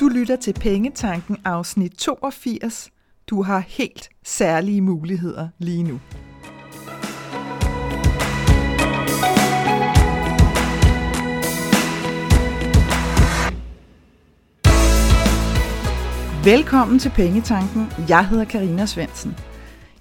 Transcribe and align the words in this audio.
Du 0.00 0.08
lytter 0.08 0.36
til 0.36 0.52
Pengetanken 0.52 1.36
afsnit 1.44 1.92
82. 1.92 2.90
Du 3.26 3.42
har 3.42 3.58
helt 3.58 4.08
særlige 4.24 4.80
muligheder 4.80 5.48
lige 5.58 5.82
nu. 5.82 6.00
Velkommen 16.44 16.98
til 16.98 17.10
Pengetanken. 17.10 17.86
Jeg 18.08 18.28
hedder 18.28 18.44
Karina 18.44 18.86
Svensen. 18.86 19.36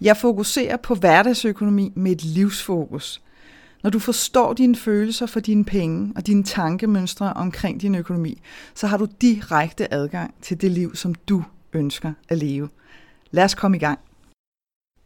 Jeg 0.01 0.17
fokuserer 0.17 0.77
på 0.77 0.95
hverdagsøkonomi 0.95 1.93
med 1.95 2.11
et 2.11 2.23
livsfokus. 2.23 3.21
Når 3.83 3.89
du 3.89 3.99
forstår 3.99 4.53
dine 4.53 4.75
følelser 4.75 5.25
for 5.25 5.39
dine 5.39 5.65
penge 5.65 6.13
og 6.15 6.27
dine 6.27 6.43
tankemønstre 6.43 7.33
omkring 7.33 7.81
din 7.81 7.95
økonomi, 7.95 8.41
så 8.75 8.87
har 8.87 8.97
du 8.97 9.07
direkte 9.21 9.93
adgang 9.93 10.33
til 10.41 10.61
det 10.61 10.71
liv, 10.71 10.95
som 10.95 11.15
du 11.15 11.43
ønsker 11.73 12.13
at 12.29 12.37
leve. 12.37 12.69
Lad 13.31 13.43
os 13.43 13.55
komme 13.55 13.77
i 13.77 13.79
gang. 13.79 13.99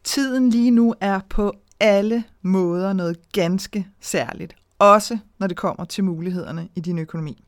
Tiden 0.04 0.50
lige 0.50 0.70
nu 0.70 0.94
er 1.00 1.20
på 1.28 1.52
alle 1.80 2.24
måder 2.42 2.92
noget 2.92 3.32
ganske 3.32 3.86
særligt, 4.00 4.56
også 4.78 5.18
når 5.38 5.46
det 5.46 5.56
kommer 5.56 5.84
til 5.84 6.04
mulighederne 6.04 6.68
i 6.74 6.80
din 6.80 6.98
økonomi. 6.98 7.44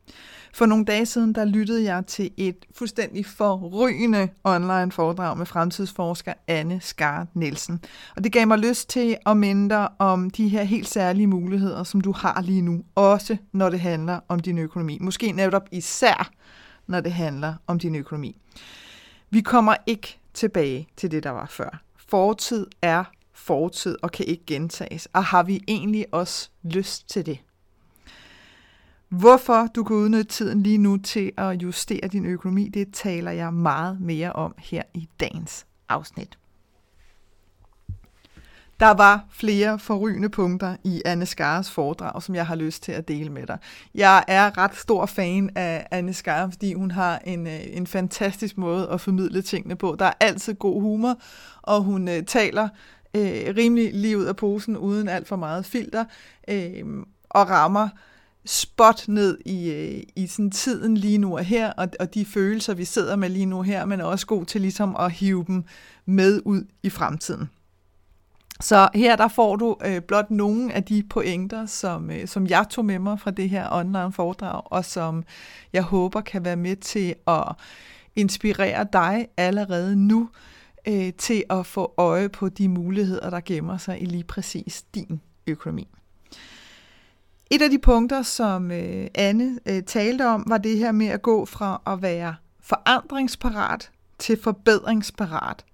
For 0.54 0.66
nogle 0.66 0.84
dage 0.84 1.06
siden, 1.06 1.34
der 1.34 1.44
lyttede 1.44 1.84
jeg 1.84 2.06
til 2.06 2.30
et 2.36 2.66
fuldstændig 2.74 3.26
forrygende 3.26 4.28
online 4.44 4.92
foredrag 4.92 5.38
med 5.38 5.46
fremtidsforsker 5.46 6.32
Anne 6.46 6.80
Skar 6.80 7.26
Nielsen. 7.34 7.80
Og 8.16 8.24
det 8.24 8.32
gav 8.32 8.46
mig 8.46 8.58
lyst 8.58 8.88
til 8.88 9.16
at 9.26 9.36
minde 9.36 9.68
dig 9.68 9.88
om 9.98 10.30
de 10.30 10.48
her 10.48 10.62
helt 10.62 10.88
særlige 10.88 11.26
muligheder, 11.26 11.84
som 11.84 12.00
du 12.00 12.12
har 12.12 12.42
lige 12.42 12.62
nu, 12.62 12.84
også 12.94 13.36
når 13.52 13.70
det 13.70 13.80
handler 13.80 14.20
om 14.28 14.40
din 14.40 14.58
økonomi. 14.58 14.98
Måske 15.00 15.32
netop 15.32 15.68
især, 15.72 16.30
når 16.86 17.00
det 17.00 17.12
handler 17.12 17.54
om 17.66 17.78
din 17.78 17.94
økonomi. 17.94 18.36
Vi 19.30 19.40
kommer 19.40 19.74
ikke 19.86 20.18
tilbage 20.34 20.88
til 20.96 21.10
det, 21.10 21.22
der 21.22 21.30
var 21.30 21.46
før. 21.46 21.82
Fortid 22.08 22.66
er 22.82 23.04
fortid 23.34 23.96
og 24.02 24.12
kan 24.12 24.26
ikke 24.26 24.44
gentages. 24.46 25.08
Og 25.12 25.24
har 25.24 25.42
vi 25.42 25.64
egentlig 25.68 26.06
også 26.12 26.50
lyst 26.62 27.08
til 27.08 27.26
det? 27.26 27.38
Hvorfor 29.08 29.66
du 29.66 29.84
kan 29.84 29.96
udnytte 29.96 30.24
tiden 30.24 30.62
lige 30.62 30.78
nu 30.78 30.96
til 30.96 31.32
at 31.36 31.62
justere 31.62 32.08
din 32.08 32.26
økonomi, 32.26 32.68
det 32.68 32.88
taler 32.92 33.30
jeg 33.30 33.54
meget 33.54 34.00
mere 34.00 34.32
om 34.32 34.54
her 34.58 34.82
i 34.94 35.08
dagens 35.20 35.66
afsnit. 35.88 36.38
Der 38.80 38.90
var 38.90 39.24
flere 39.30 39.78
forrygende 39.78 40.28
punkter 40.28 40.76
i 40.84 41.02
Anne 41.04 41.26
Skares 41.26 41.70
foredrag, 41.70 42.22
som 42.22 42.34
jeg 42.34 42.46
har 42.46 42.54
lyst 42.54 42.82
til 42.82 42.92
at 42.92 43.08
dele 43.08 43.30
med 43.30 43.46
dig. 43.46 43.58
Jeg 43.94 44.24
er 44.28 44.58
ret 44.58 44.76
stor 44.76 45.06
fan 45.06 45.50
af 45.54 45.86
Anne 45.90 46.14
Skar, 46.14 46.48
fordi 46.50 46.72
hun 46.72 46.90
har 46.90 47.18
en, 47.24 47.46
øh, 47.46 47.60
en 47.64 47.86
fantastisk 47.86 48.58
måde 48.58 48.88
at 48.88 49.00
formidle 49.00 49.42
tingene 49.42 49.76
på. 49.76 49.96
Der 49.98 50.04
er 50.04 50.12
altid 50.20 50.54
god 50.54 50.80
humor, 50.80 51.20
og 51.62 51.82
hun 51.82 52.08
øh, 52.08 52.24
taler 52.24 52.68
øh, 53.14 53.54
rimelig 53.56 53.94
lige 53.94 54.18
ud 54.18 54.24
af 54.24 54.36
posen, 54.36 54.76
uden 54.76 55.08
alt 55.08 55.28
for 55.28 55.36
meget 55.36 55.66
filter, 55.66 56.04
øh, 56.48 56.84
og 57.30 57.50
rammer 57.50 57.88
spot 58.48 59.04
ned 59.08 59.38
i, 59.46 59.70
øh, 59.70 60.02
i 60.16 60.26
sådan 60.26 60.50
tiden 60.50 60.96
lige 60.96 61.18
nu 61.18 61.36
og 61.38 61.44
her, 61.44 61.72
og, 61.72 61.88
og 62.00 62.14
de 62.14 62.24
følelser, 62.24 62.74
vi 62.74 62.84
sidder 62.84 63.16
med 63.16 63.28
lige 63.28 63.46
nu 63.46 63.62
her, 63.62 63.84
men 63.84 64.00
også 64.00 64.26
god 64.26 64.44
til 64.44 64.60
ligesom 64.60 64.96
at 64.96 65.12
hive 65.12 65.44
dem 65.46 65.64
med 66.06 66.40
ud 66.44 66.64
i 66.82 66.90
fremtiden. 66.90 67.50
Så 68.60 68.88
her 68.94 69.16
der 69.16 69.28
får 69.28 69.56
du 69.56 69.76
øh, 69.84 70.00
blot 70.02 70.30
nogle 70.30 70.72
af 70.72 70.84
de 70.84 71.02
pointer, 71.10 71.66
som, 71.66 72.10
øh, 72.10 72.28
som 72.28 72.46
jeg 72.46 72.66
tog 72.70 72.84
med 72.84 72.98
mig 72.98 73.20
fra 73.20 73.30
det 73.30 73.50
her 73.50 73.68
online 73.70 74.12
foredrag, 74.12 74.62
og 74.64 74.84
som 74.84 75.24
jeg 75.72 75.82
håber 75.82 76.20
kan 76.20 76.44
være 76.44 76.56
med 76.56 76.76
til 76.76 77.14
at 77.26 77.44
inspirere 78.16 78.86
dig 78.92 79.26
allerede 79.36 79.96
nu 79.96 80.28
øh, 80.88 81.12
til 81.12 81.44
at 81.50 81.66
få 81.66 81.94
øje 81.96 82.28
på 82.28 82.48
de 82.48 82.68
muligheder, 82.68 83.30
der 83.30 83.40
gemmer 83.44 83.76
sig 83.76 84.02
i 84.02 84.04
lige 84.04 84.24
præcis 84.24 84.84
din 84.94 85.20
økonomi. 85.46 85.88
Et 87.50 87.62
af 87.62 87.70
de 87.70 87.78
punkter, 87.78 88.22
som 88.22 88.70
øh, 88.70 89.06
Anne 89.14 89.58
øh, 89.66 89.82
talte 89.82 90.26
om, 90.26 90.44
var 90.46 90.58
det 90.58 90.78
her 90.78 90.92
med 90.92 91.06
at 91.06 91.22
gå 91.22 91.44
fra 91.44 91.82
at 91.86 92.02
være 92.02 92.34
forandringsparat 92.60 93.90
til 94.18 94.42
forbedringsparat. 94.42 95.64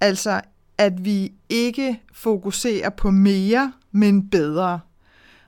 Altså, 0.00 0.40
at 0.78 1.04
vi 1.04 1.32
ikke 1.48 2.02
fokuserer 2.12 2.90
på 2.90 3.10
mere, 3.10 3.72
men 3.92 4.30
bedre. 4.30 4.80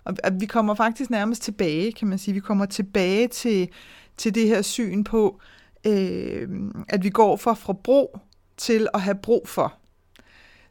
Og 0.05 0.15
at 0.25 0.41
vi 0.41 0.47
kommer 0.47 0.75
faktisk 0.75 1.11
nærmest 1.11 1.43
tilbage, 1.43 1.93
kan 1.93 2.09
man 2.09 2.19
sige. 2.19 2.35
Vi 2.35 2.41
kommer 2.41 2.67
tilbage 2.67 3.29
til, 3.29 3.69
til 4.17 4.35
det 4.35 4.49
her 4.49 4.63
syn 4.63 5.05
på, 5.05 5.41
øh, 5.87 6.49
at 6.89 7.05
vi 7.05 7.11
går 7.11 7.37
fra 7.37 7.55
forbrug 7.55 8.21
til 8.57 8.89
at 8.95 9.01
have 9.01 9.15
brug 9.15 9.49
for. 9.49 9.75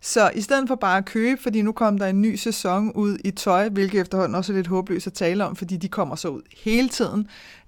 Så 0.02 0.32
i 0.36 0.42
stedet 0.42 0.68
for 0.68 0.76
bare 0.76 0.98
at 0.98 1.06
købe, 1.06 1.42
fordi 1.42 1.62
nu 1.62 1.72
kom 1.72 1.98
der 1.98 2.08
en 2.08 2.22
ny 2.22 2.36
sæson 2.36 2.92
ud 2.92 3.18
i 3.24 3.32
tøj, 3.32 3.70
hvilket 3.70 4.02
efterhånden 4.02 4.36
også 4.36 4.54
er 4.54 4.56
lidt 4.56 4.68
håbløst 4.68 5.08
at 5.08 5.14
tale 5.14 5.46
om, 5.46 5.56
fordi 5.56 5.78
de 5.78 5.88
kommer 5.88 6.16
så 6.16 6.28
ud 6.28 6.42
hele 6.58 6.90
tiden, 6.90 7.28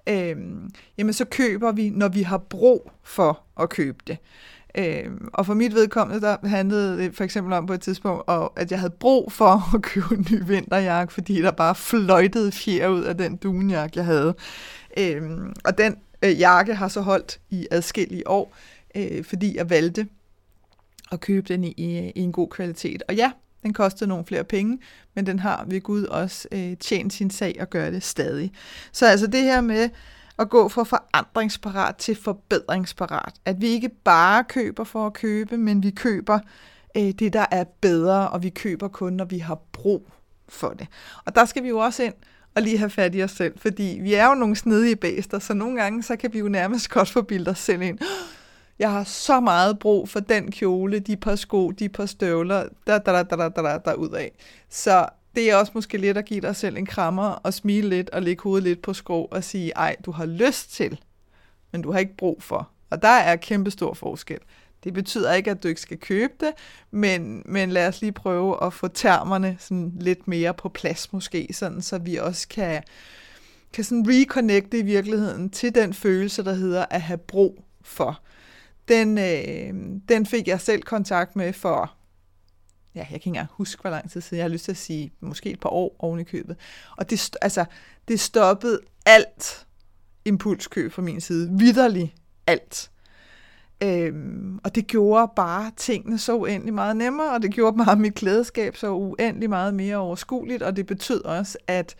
øh, 0.09 0.35
jamen 0.97 1.13
så 1.13 1.25
køber 1.25 1.71
vi, 1.71 1.89
når 1.89 2.07
vi 2.07 2.21
har 2.21 2.37
brug 2.37 2.91
for 3.03 3.41
at 3.59 3.69
købe 3.69 3.97
det. 4.07 4.17
Øh, 4.77 5.11
og 5.33 5.45
for 5.45 5.53
mit 5.53 5.75
vedkommende, 5.75 6.21
der 6.21 6.47
handlede 6.47 6.97
det 6.97 7.15
for 7.15 7.23
eksempel 7.23 7.53
om 7.53 7.65
på 7.65 7.73
et 7.73 7.81
tidspunkt, 7.81 8.23
at 8.55 8.71
jeg 8.71 8.79
havde 8.79 8.93
brug 8.99 9.31
for 9.31 9.63
at 9.75 9.81
købe 9.81 10.15
en 10.15 10.27
ny 10.31 10.47
vinterjakke, 10.47 11.13
fordi 11.13 11.41
der 11.41 11.51
bare 11.51 11.75
fløjtede 11.75 12.51
fjer 12.51 12.87
ud 12.87 13.03
af 13.03 13.17
den 13.17 13.35
dunjakke, 13.37 13.97
jeg 13.97 14.05
havde. 14.05 14.35
Øh, 14.97 15.21
og 15.65 15.77
den 15.77 15.95
øh, 16.23 16.39
jakke 16.39 16.75
har 16.75 16.87
så 16.87 17.01
holdt 17.01 17.39
i 17.49 17.67
adskillige 17.71 18.27
år, 18.27 18.55
øh, 18.95 19.23
fordi 19.23 19.57
jeg 19.57 19.69
valgte 19.69 20.07
at 21.11 21.19
købe 21.19 21.53
den 21.53 21.63
i, 21.63 21.73
i, 21.77 22.11
i 22.15 22.21
en 22.21 22.31
god 22.31 22.49
kvalitet. 22.49 23.03
Og 23.07 23.15
ja, 23.15 23.31
den 23.63 23.73
kostede 23.73 24.09
nogle 24.09 24.25
flere 24.25 24.43
penge, 24.43 24.79
men 25.15 25.25
den 25.25 25.39
har 25.39 25.65
ved 25.67 25.81
Gud 25.81 26.03
også 26.03 26.47
øh, 26.51 26.77
tjent 26.77 27.13
sin 27.13 27.29
sag 27.29 27.55
og 27.59 27.69
gør 27.69 27.89
det 27.89 28.03
stadig. 28.03 28.51
Så 28.91 29.05
altså 29.05 29.27
det 29.27 29.43
her 29.43 29.61
med 29.61 29.89
at 30.39 30.49
gå 30.49 30.69
fra 30.69 30.83
forandringsparat 30.83 31.95
til 31.95 32.15
forbedringsparat. 32.15 33.33
At 33.45 33.61
vi 33.61 33.67
ikke 33.67 33.89
bare 33.89 34.43
køber 34.43 34.83
for 34.83 35.05
at 35.05 35.13
købe, 35.13 35.57
men 35.57 35.83
vi 35.83 35.91
køber 35.91 36.39
øh, 36.97 37.11
det, 37.11 37.33
der 37.33 37.45
er 37.51 37.63
bedre, 37.81 38.29
og 38.29 38.43
vi 38.43 38.49
køber 38.49 38.87
kun, 38.87 39.13
når 39.13 39.25
vi 39.25 39.37
har 39.37 39.55
brug 39.71 40.07
for 40.49 40.69
det. 40.69 40.87
Og 41.25 41.35
der 41.35 41.45
skal 41.45 41.63
vi 41.63 41.67
jo 41.69 41.77
også 41.77 42.03
ind 42.03 42.13
og 42.55 42.61
lige 42.61 42.77
have 42.77 42.89
fat 42.89 43.15
i 43.15 43.23
os 43.23 43.31
selv, 43.31 43.59
fordi 43.59 43.99
vi 44.01 44.13
er 44.13 44.27
jo 44.27 44.33
nogle 44.33 44.55
snedige 44.55 44.95
bæster, 44.95 45.39
så 45.39 45.53
nogle 45.53 45.81
gange 45.81 46.03
så 46.03 46.15
kan 46.15 46.33
vi 46.33 46.39
jo 46.39 46.47
nærmest 46.47 46.89
godt 46.89 47.09
forbilde 47.09 47.51
os 47.51 47.59
selv 47.59 47.81
ind 47.81 47.99
jeg 48.79 48.91
har 48.91 49.03
så 49.03 49.39
meget 49.39 49.79
brug 49.79 50.09
for 50.09 50.19
den 50.19 50.51
kjole, 50.51 50.99
de 50.99 51.17
par 51.17 51.35
sko, 51.35 51.71
de 51.71 51.89
par 51.89 52.05
støvler, 52.05 52.67
der, 52.87 52.97
der, 52.97 53.23
der, 53.23 53.35
der, 53.35 53.49
der, 53.49 53.77
der, 53.77 53.93
ud 53.93 54.09
af. 54.09 54.31
Så 54.69 55.09
det 55.35 55.51
er 55.51 55.55
også 55.55 55.71
måske 55.75 55.97
lidt 55.97 56.17
at 56.17 56.25
give 56.25 56.41
dig 56.41 56.55
selv 56.55 56.77
en 56.77 56.85
krammer 56.85 57.23
og 57.23 57.53
smile 57.53 57.89
lidt 57.89 58.09
og 58.09 58.21
lægge 58.21 58.43
hovedet 58.43 58.63
lidt 58.63 58.81
på 58.81 58.93
skrå 58.93 59.27
og 59.31 59.43
sige, 59.43 59.71
ej, 59.75 59.95
du 60.05 60.11
har 60.11 60.25
lyst 60.25 60.71
til, 60.71 60.99
men 61.71 61.81
du 61.81 61.91
har 61.91 61.99
ikke 61.99 62.17
brug 62.17 62.43
for. 62.43 62.69
Og 62.89 63.01
der 63.01 63.07
er 63.07 63.35
kæmpe 63.35 63.71
stor 63.71 63.93
forskel. 63.93 64.39
Det 64.83 64.93
betyder 64.93 65.33
ikke, 65.33 65.51
at 65.51 65.63
du 65.63 65.67
ikke 65.67 65.81
skal 65.81 65.97
købe 65.97 66.33
det, 66.39 66.51
men, 66.91 67.43
men 67.45 67.69
lad 67.69 67.87
os 67.87 68.01
lige 68.01 68.11
prøve 68.11 68.63
at 68.63 68.73
få 68.73 68.87
termerne 68.87 69.55
sådan 69.59 69.93
lidt 69.99 70.27
mere 70.27 70.53
på 70.53 70.69
plads 70.69 71.13
måske, 71.13 71.47
sådan, 71.51 71.81
så 71.81 71.97
vi 71.97 72.15
også 72.15 72.47
kan, 72.47 72.83
kan 73.73 73.83
sådan 73.83 74.05
reconnecte 74.07 74.79
i 74.79 74.81
virkeligheden 74.81 75.49
til 75.49 75.75
den 75.75 75.93
følelse, 75.93 76.43
der 76.43 76.53
hedder 76.53 76.85
at 76.89 77.01
have 77.01 77.17
brug 77.17 77.63
for 77.81 78.21
den, 78.89 79.17
øh, 79.17 79.99
den 80.09 80.25
fik 80.25 80.47
jeg 80.47 80.61
selv 80.61 80.81
kontakt 80.81 81.35
med 81.35 81.53
for, 81.53 81.93
ja, 82.95 82.99
jeg 82.99 83.07
kan 83.07 83.15
ikke 83.15 83.27
engang 83.27 83.47
huske, 83.51 83.81
hvor 83.81 83.89
lang 83.89 84.11
tid 84.11 84.21
siden, 84.21 84.37
jeg 84.37 84.43
har 84.43 84.49
lyst 84.49 84.65
til 84.65 84.71
at 84.71 84.77
sige, 84.77 85.11
måske 85.19 85.51
et 85.51 85.59
par 85.59 85.69
år 85.69 85.95
oven 85.99 86.19
i 86.19 86.23
købet. 86.23 86.57
Og 86.97 87.09
det, 87.09 87.37
altså, 87.41 87.65
det 88.07 88.19
stoppede 88.19 88.79
alt 89.05 89.67
impulskøb 90.25 90.91
fra 90.91 91.01
min 91.01 91.21
side, 91.21 91.49
vidderligt 91.59 92.13
alt. 92.47 92.91
Øhm, 93.83 94.59
og 94.63 94.75
det 94.75 94.87
gjorde 94.87 95.31
bare 95.35 95.71
tingene 95.77 96.17
så 96.17 96.35
uendelig 96.35 96.73
meget 96.73 96.97
nemmere, 96.97 97.33
og 97.33 97.41
det 97.41 97.51
gjorde 97.51 97.77
bare 97.85 97.95
mit 97.95 98.15
klædeskab 98.15 98.75
så 98.75 98.91
uendelig 98.91 99.49
meget 99.49 99.73
mere 99.73 99.97
overskueligt, 99.97 100.63
og 100.63 100.75
det 100.75 100.85
betød 100.85 101.25
også, 101.25 101.57
at 101.67 101.95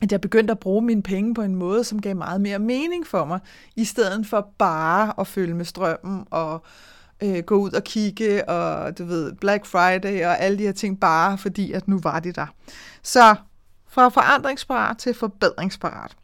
at 0.00 0.12
jeg 0.12 0.20
begyndte 0.20 0.50
at 0.50 0.58
bruge 0.58 0.82
mine 0.82 1.02
penge 1.02 1.34
på 1.34 1.42
en 1.42 1.54
måde, 1.54 1.84
som 1.84 2.00
gav 2.00 2.16
meget 2.16 2.40
mere 2.40 2.58
mening 2.58 3.06
for 3.06 3.24
mig, 3.24 3.40
i 3.76 3.84
stedet 3.84 4.26
for 4.26 4.48
bare 4.58 5.12
at 5.20 5.26
følge 5.26 5.54
med 5.54 5.64
strømmen 5.64 6.26
og 6.30 6.62
øh, 7.22 7.38
gå 7.38 7.56
ud 7.56 7.72
og 7.72 7.84
kigge, 7.84 8.48
og 8.48 8.98
du 8.98 9.04
ved, 9.04 9.32
Black 9.32 9.66
Friday 9.66 10.26
og 10.26 10.40
alle 10.40 10.58
de 10.58 10.62
her 10.62 10.72
ting, 10.72 11.00
bare 11.00 11.38
fordi, 11.38 11.72
at 11.72 11.88
nu 11.88 12.00
var 12.02 12.20
det 12.20 12.36
der. 12.36 12.46
Så 13.02 13.34
fra 13.88 14.08
forandringsparat 14.08 14.98
til 14.98 15.14
forbedringsparat. 15.14 16.16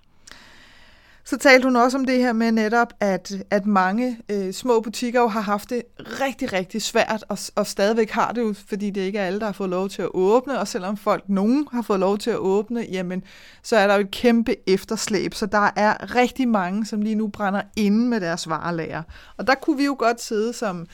Så 1.29 1.37
talte 1.37 1.65
hun 1.65 1.77
også 1.77 1.99
om 1.99 2.05
det 2.05 2.19
her 2.19 2.33
med 2.33 2.53
netop, 2.53 2.93
at, 3.01 3.33
at 3.51 3.67
mange 3.67 4.19
øh, 4.29 4.53
små 4.53 4.81
butikker 4.81 5.21
jo 5.21 5.29
har 5.29 5.41
haft 5.41 5.71
det 5.71 5.83
rigtig, 5.99 6.53
rigtig 6.53 6.83
svært, 6.83 7.25
og, 7.29 7.39
og 7.55 7.67
stadigvæk 7.67 8.11
har 8.11 8.33
det 8.33 8.41
jo, 8.41 8.55
fordi 8.69 8.91
det 8.91 9.01
ikke 9.01 9.19
er 9.19 9.27
alle, 9.27 9.41
der 9.41 9.47
har 9.47 9.53
fået 9.53 9.71
lov 9.71 9.89
til 9.89 10.03
at 10.03 10.09
åbne, 10.15 10.59
og 10.59 10.69
selvom 10.69 10.97
folk, 10.97 11.29
nogen 11.29 11.69
har 11.73 11.83
fået 11.83 12.01
lov 12.01 12.19
til 12.19 12.31
at 12.31 12.37
åbne, 12.37 12.87
jamen, 12.93 13.23
så 13.63 13.77
er 13.77 13.87
der 13.87 13.95
jo 13.95 14.01
et 14.01 14.11
kæmpe 14.11 14.55
efterslæb, 14.67 15.35
så 15.35 15.47
der 15.47 15.71
er 15.77 16.15
rigtig 16.15 16.49
mange, 16.49 16.87
som 16.87 17.03
lige 17.03 17.15
nu 17.15 17.29
brænder 17.29 17.63
inde 17.77 18.09
med 18.09 18.21
deres 18.21 18.49
varelager. 18.49 19.03
Og 19.37 19.47
der 19.47 19.55
kunne 19.55 19.77
vi 19.77 19.85
jo 19.85 19.97
godt 19.99 20.23
sidde 20.23 20.53
som 20.53 20.87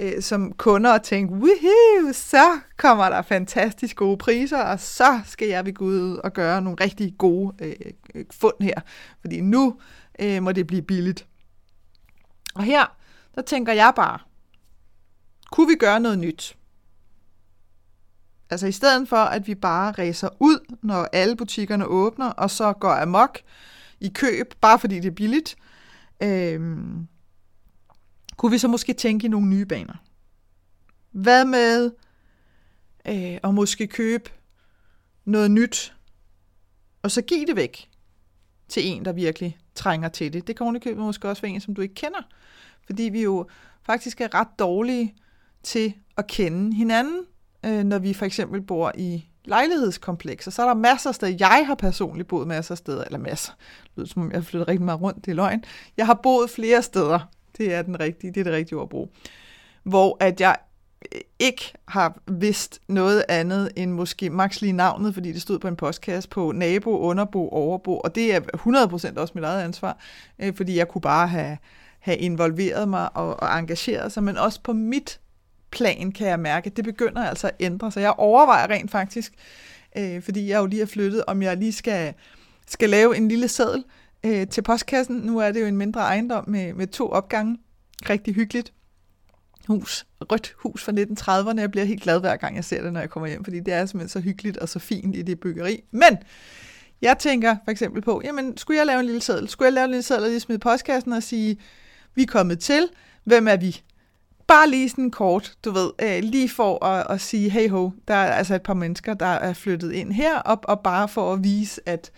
øh, 0.00 0.22
som 0.22 0.52
kunder 0.52 0.92
og 0.92 1.02
tænke, 1.02 1.34
woohoo, 1.34 2.12
så 2.12 2.60
kommer 2.76 3.08
der 3.08 3.22
fantastisk 3.22 3.96
gode 3.96 4.16
priser, 4.16 4.62
og 4.62 4.80
så 4.80 5.20
skal 5.24 5.48
jeg 5.48 5.66
ved 5.66 5.74
Gud 5.74 6.00
ud 6.00 6.16
og 6.16 6.32
gøre 6.32 6.62
nogle 6.62 6.84
rigtig 6.84 7.14
gode 7.18 7.54
øh, 7.64 7.74
øh, 8.14 8.24
fund 8.30 8.54
her, 8.60 8.80
fordi 9.20 9.40
nu 9.40 9.76
øh, 10.18 10.42
må 10.42 10.52
det 10.52 10.66
blive 10.66 10.82
billigt. 10.82 11.26
Og 12.54 12.62
her, 12.62 12.96
der 13.34 13.42
tænker 13.42 13.72
jeg 13.72 13.92
bare, 13.96 14.18
kunne 15.52 15.68
vi 15.68 15.74
gøre 15.74 16.00
noget 16.00 16.18
nyt? 16.18 16.56
Altså 18.50 18.66
i 18.66 18.72
stedet 18.72 19.08
for, 19.08 19.16
at 19.16 19.46
vi 19.46 19.54
bare 19.54 19.92
racer 19.92 20.28
ud, 20.40 20.76
når 20.82 21.08
alle 21.12 21.36
butikkerne 21.36 21.84
åbner, 21.84 22.30
og 22.30 22.50
så 22.50 22.72
går 22.72 22.92
amok 22.92 23.38
i 24.00 24.08
køb, 24.08 24.54
bare 24.60 24.78
fordi 24.78 25.00
det 25.00 25.06
er 25.06 25.14
billigt, 25.14 25.56
øh, 26.22 26.60
kunne 28.40 28.52
vi 28.52 28.58
så 28.58 28.68
måske 28.68 28.92
tænke 28.92 29.26
i 29.26 29.28
nogle 29.28 29.48
nye 29.48 29.66
baner? 29.66 29.94
Hvad 31.10 31.44
med 31.44 31.90
øh, 33.08 33.38
at 33.44 33.54
måske 33.54 33.86
købe 33.86 34.30
noget 35.24 35.50
nyt, 35.50 35.94
og 37.02 37.10
så 37.10 37.22
give 37.22 37.46
det 37.46 37.56
væk 37.56 37.90
til 38.68 38.86
en, 38.86 39.04
der 39.04 39.12
virkelig 39.12 39.58
trænger 39.74 40.08
til 40.08 40.32
det. 40.32 40.46
Det 40.46 40.56
kan 40.56 40.64
ovenikøbet 40.64 41.04
måske 41.04 41.28
også 41.28 41.42
være 41.42 41.52
en, 41.52 41.60
som 41.60 41.74
du 41.74 41.82
ikke 41.82 41.94
kender, 41.94 42.18
fordi 42.86 43.02
vi 43.02 43.22
jo 43.22 43.46
faktisk 43.82 44.20
er 44.20 44.34
ret 44.34 44.58
dårlige 44.58 45.14
til 45.62 45.94
at 46.16 46.26
kende 46.26 46.76
hinanden, 46.76 47.24
øh, 47.66 47.84
når 47.84 47.98
vi 47.98 48.14
for 48.14 48.24
eksempel 48.24 48.62
bor 48.62 48.92
i 48.94 49.28
lejlighedskomplekser, 49.44 50.50
så 50.50 50.62
er 50.62 50.66
der 50.66 50.74
masser 50.74 51.10
af 51.10 51.14
steder. 51.14 51.36
Jeg 51.40 51.66
har 51.66 51.74
personligt 51.74 52.28
boet 52.28 52.48
masser 52.48 52.74
af 52.74 52.78
steder, 52.78 53.04
eller 53.04 53.18
masser. 53.18 53.52
Det 53.82 53.90
lyder 53.96 54.06
som 54.06 54.22
om, 54.22 54.30
jeg 54.30 54.38
har 54.38 54.44
flyttet 54.44 54.68
rigtig 54.68 54.84
meget 54.84 55.00
rundt, 55.00 55.24
det 55.24 55.30
er 55.30 55.36
løgn. 55.36 55.64
Jeg 55.96 56.06
har 56.06 56.20
boet 56.22 56.50
flere 56.50 56.82
steder 56.82 57.30
det 57.60 57.74
er 57.74 57.82
den 57.82 58.00
rigtige, 58.00 58.32
det 58.32 58.40
er 58.40 58.44
det 58.44 58.52
rigtige 58.52 58.78
ord 58.78 58.82
at 58.82 58.88
bruge. 58.88 59.08
Hvor 59.82 60.16
at 60.20 60.40
jeg 60.40 60.56
øh, 61.14 61.20
ikke 61.38 61.72
har 61.88 62.18
vidst 62.26 62.80
noget 62.88 63.24
andet 63.28 63.72
end 63.76 63.92
måske 63.92 64.30
max 64.30 64.60
lige 64.60 64.72
navnet, 64.72 65.14
fordi 65.14 65.32
det 65.32 65.42
stod 65.42 65.58
på 65.58 65.68
en 65.68 65.76
postkasse 65.76 66.28
på 66.28 66.52
nabo, 66.52 66.98
underbo, 66.98 67.48
overbo, 67.48 67.98
og 67.98 68.14
det 68.14 68.34
er 68.34 68.40
100% 68.40 69.20
også 69.20 69.32
mit 69.34 69.44
eget 69.44 69.62
ansvar, 69.62 69.98
øh, 70.38 70.54
fordi 70.54 70.76
jeg 70.76 70.88
kunne 70.88 71.02
bare 71.02 71.28
have, 71.28 71.58
have 72.00 72.16
involveret 72.16 72.88
mig 72.88 73.16
og, 73.16 73.42
og 73.42 73.58
engageret 73.58 74.12
sig, 74.12 74.22
men 74.22 74.36
også 74.36 74.60
på 74.62 74.72
mit 74.72 75.20
plan 75.70 76.12
kan 76.12 76.26
jeg 76.26 76.40
mærke, 76.40 76.66
at 76.66 76.76
det 76.76 76.84
begynder 76.84 77.24
altså 77.24 77.46
at 77.46 77.54
ændre 77.60 77.92
sig. 77.92 78.00
Jeg 78.00 78.14
overvejer 78.18 78.70
rent 78.70 78.90
faktisk, 78.90 79.32
øh, 79.98 80.22
fordi 80.22 80.48
jeg 80.48 80.58
jo 80.58 80.66
lige 80.66 80.80
har 80.80 80.86
flyttet, 80.86 81.24
om 81.26 81.42
jeg 81.42 81.56
lige 81.56 81.72
skal, 81.72 82.14
skal 82.66 82.90
lave 82.90 83.16
en 83.16 83.28
lille 83.28 83.48
seddel, 83.48 83.78
øh, 83.78 83.99
Øh, 84.24 84.46
til 84.46 84.62
postkassen. 84.62 85.16
Nu 85.16 85.38
er 85.38 85.52
det 85.52 85.60
jo 85.60 85.66
en 85.66 85.76
mindre 85.76 86.00
ejendom 86.00 86.48
med, 86.48 86.74
med 86.74 86.86
to 86.86 87.08
opgange. 87.08 87.58
Rigtig 88.10 88.34
hyggeligt 88.34 88.72
hus, 89.66 90.06
rødt 90.20 90.54
hus 90.58 90.84
fra 90.84 90.92
1930'erne. 90.92 91.60
Jeg 91.60 91.70
bliver 91.70 91.84
helt 91.84 92.02
glad 92.02 92.20
hver 92.20 92.36
gang, 92.36 92.56
jeg 92.56 92.64
ser 92.64 92.82
det, 92.82 92.92
når 92.92 93.00
jeg 93.00 93.10
kommer 93.10 93.28
hjem, 93.28 93.44
fordi 93.44 93.60
det 93.60 93.74
er 93.74 93.86
simpelthen 93.86 94.08
så 94.08 94.20
hyggeligt 94.20 94.56
og 94.56 94.68
så 94.68 94.78
fint 94.78 95.16
i 95.16 95.22
det 95.22 95.40
byggeri. 95.40 95.80
Men 95.90 96.18
jeg 97.02 97.18
tænker 97.18 97.56
for 97.64 97.70
eksempel 97.70 98.02
på, 98.02 98.20
jamen, 98.24 98.56
skulle 98.56 98.78
jeg 98.78 98.86
lave 98.86 99.00
en 99.00 99.06
lille 99.06 99.20
seddel? 99.20 99.48
Skulle 99.48 99.66
jeg 99.66 99.72
lave 99.72 99.84
en 99.84 99.90
lille 99.90 100.02
seddel 100.02 100.24
og 100.24 100.30
lige 100.30 100.40
smide 100.40 100.58
postkassen 100.58 101.12
og 101.12 101.22
sige, 101.22 101.56
vi 102.14 102.22
er 102.22 102.26
kommet 102.26 102.58
til, 102.58 102.88
hvem 103.24 103.48
er 103.48 103.56
vi? 103.56 103.82
Bare 104.46 104.70
lige 104.70 104.88
sådan 104.88 105.10
kort, 105.10 105.54
du 105.64 105.70
ved, 105.70 105.90
øh, 106.02 106.22
lige 106.22 106.48
for 106.48 106.84
at, 106.84 107.06
at 107.10 107.20
sige, 107.20 107.50
hey 107.50 107.70
ho, 107.70 107.90
der 108.08 108.14
er 108.14 108.32
altså 108.32 108.54
et 108.54 108.62
par 108.62 108.74
mennesker, 108.74 109.14
der 109.14 109.26
er 109.26 109.52
flyttet 109.52 109.92
ind 109.92 110.12
her, 110.12 110.38
og, 110.38 110.60
og 110.64 110.80
bare 110.80 111.08
for 111.08 111.32
at 111.32 111.44
vise, 111.44 111.80
at 111.86 112.10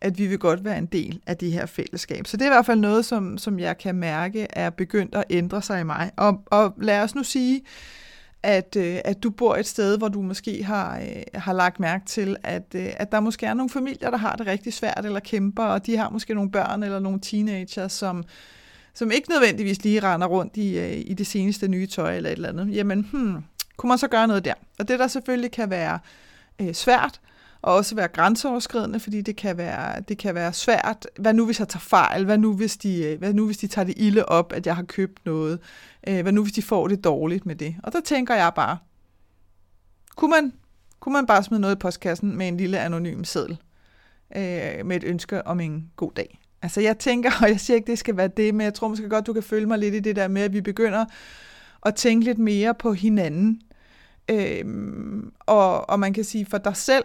at 0.00 0.18
vi 0.18 0.26
vil 0.26 0.38
godt 0.38 0.64
være 0.64 0.78
en 0.78 0.86
del 0.86 1.20
af 1.26 1.36
det 1.36 1.52
her 1.52 1.66
fællesskab. 1.66 2.26
Så 2.26 2.36
det 2.36 2.42
er 2.42 2.50
i 2.50 2.54
hvert 2.54 2.66
fald 2.66 2.80
noget, 2.80 3.04
som, 3.04 3.38
som 3.38 3.58
jeg 3.58 3.78
kan 3.78 3.94
mærke 3.94 4.46
er 4.50 4.70
begyndt 4.70 5.14
at 5.14 5.24
ændre 5.30 5.62
sig 5.62 5.80
i 5.80 5.84
mig. 5.84 6.10
Og, 6.16 6.42
og 6.46 6.74
lad 6.80 7.00
os 7.00 7.14
nu 7.14 7.22
sige, 7.22 7.62
at, 8.44 8.76
øh, 8.76 8.98
at 9.04 9.22
du 9.22 9.30
bor 9.30 9.56
et 9.56 9.66
sted, 9.66 9.98
hvor 9.98 10.08
du 10.08 10.22
måske 10.22 10.64
har, 10.64 10.98
øh, 10.98 11.22
har 11.34 11.52
lagt 11.52 11.80
mærke 11.80 12.06
til, 12.06 12.36
at, 12.42 12.74
øh, 12.74 12.88
at 12.96 13.12
der 13.12 13.20
måske 13.20 13.46
er 13.46 13.54
nogle 13.54 13.70
familier, 13.70 14.10
der 14.10 14.16
har 14.16 14.36
det 14.36 14.46
rigtig 14.46 14.72
svært 14.72 15.04
eller 15.04 15.20
kæmper, 15.20 15.64
og 15.64 15.86
de 15.86 15.96
har 15.96 16.10
måske 16.10 16.34
nogle 16.34 16.50
børn 16.50 16.82
eller 16.82 16.98
nogle 16.98 17.20
teenager, 17.20 17.88
som, 17.88 18.24
som 18.94 19.10
ikke 19.10 19.30
nødvendigvis 19.30 19.84
lige 19.84 20.00
render 20.00 20.26
rundt 20.26 20.56
i, 20.56 20.78
øh, 20.78 21.02
i 21.06 21.14
det 21.14 21.26
seneste 21.26 21.68
nye 21.68 21.86
tøj 21.86 22.16
eller 22.16 22.30
et 22.30 22.36
eller 22.36 22.48
andet. 22.48 22.76
Jamen, 22.76 23.08
hmm, 23.12 23.44
kunne 23.76 23.88
man 23.88 23.98
så 23.98 24.08
gøre 24.08 24.26
noget 24.26 24.44
der? 24.44 24.54
Og 24.78 24.88
det, 24.88 24.98
der 24.98 25.06
selvfølgelig 25.06 25.50
kan 25.50 25.70
være 25.70 25.98
øh, 26.60 26.74
svært, 26.74 27.20
og 27.64 27.74
også 27.74 27.94
være 27.94 28.08
grænseoverskridende, 28.08 29.00
fordi 29.00 29.22
det 29.22 29.36
kan 29.36 29.58
være, 29.58 30.00
det 30.00 30.18
kan 30.18 30.34
være 30.34 30.52
svært. 30.52 31.06
Hvad 31.18 31.34
nu, 31.34 31.44
hvis 31.44 31.60
jeg 31.60 31.68
tager 31.68 31.80
fejl? 31.80 32.24
Hvad 32.24 32.38
nu, 32.38 32.56
hvis 32.56 32.76
de, 32.76 33.04
øh, 33.04 33.18
hvad 33.18 33.32
nu, 33.32 33.46
hvis 33.46 33.58
de 33.58 33.66
tager 33.66 33.86
det 33.86 33.94
ilde 33.96 34.24
op, 34.24 34.52
at 34.52 34.66
jeg 34.66 34.76
har 34.76 34.82
købt 34.82 35.26
noget? 35.26 35.58
Øh, 36.08 36.22
hvad 36.22 36.32
nu, 36.32 36.42
hvis 36.42 36.52
de 36.52 36.62
får 36.62 36.88
det 36.88 37.04
dårligt 37.04 37.46
med 37.46 37.56
det? 37.56 37.76
Og 37.82 37.92
der 37.92 38.00
tænker 38.00 38.34
jeg 38.34 38.52
bare, 38.56 38.78
kunne 40.16 40.30
man, 40.30 40.52
kunne 41.00 41.12
man 41.12 41.26
bare 41.26 41.42
smide 41.42 41.60
noget 41.60 41.74
i 41.74 41.78
postkassen 41.78 42.36
med 42.36 42.48
en 42.48 42.56
lille 42.56 42.78
anonym 42.78 43.24
seddel? 43.24 43.58
Øh, 44.36 44.86
med 44.86 44.96
et 44.96 45.04
ønske 45.04 45.46
om 45.46 45.60
en 45.60 45.90
god 45.96 46.12
dag. 46.16 46.40
Altså 46.62 46.80
jeg 46.80 46.98
tænker, 46.98 47.30
og 47.42 47.48
jeg 47.48 47.60
siger 47.60 47.74
ikke, 47.74 47.90
det 47.90 47.98
skal 47.98 48.16
være 48.16 48.28
det, 48.28 48.54
men 48.54 48.64
jeg 48.64 48.74
tror 48.74 48.88
måske 48.88 49.08
godt, 49.08 49.26
du 49.26 49.32
kan 49.32 49.42
følge 49.42 49.66
mig 49.66 49.78
lidt 49.78 49.94
i 49.94 50.00
det 50.00 50.16
der 50.16 50.28
med, 50.28 50.42
at 50.42 50.52
vi 50.52 50.60
begynder 50.60 51.04
at 51.86 51.94
tænke 51.94 52.24
lidt 52.24 52.38
mere 52.38 52.74
på 52.74 52.92
hinanden. 52.92 53.60
Øhm, 54.30 55.32
og, 55.40 55.90
og 55.90 56.00
man 56.00 56.12
kan 56.12 56.24
sige, 56.24 56.46
for 56.46 56.58
dig 56.58 56.76
selv, 56.76 57.04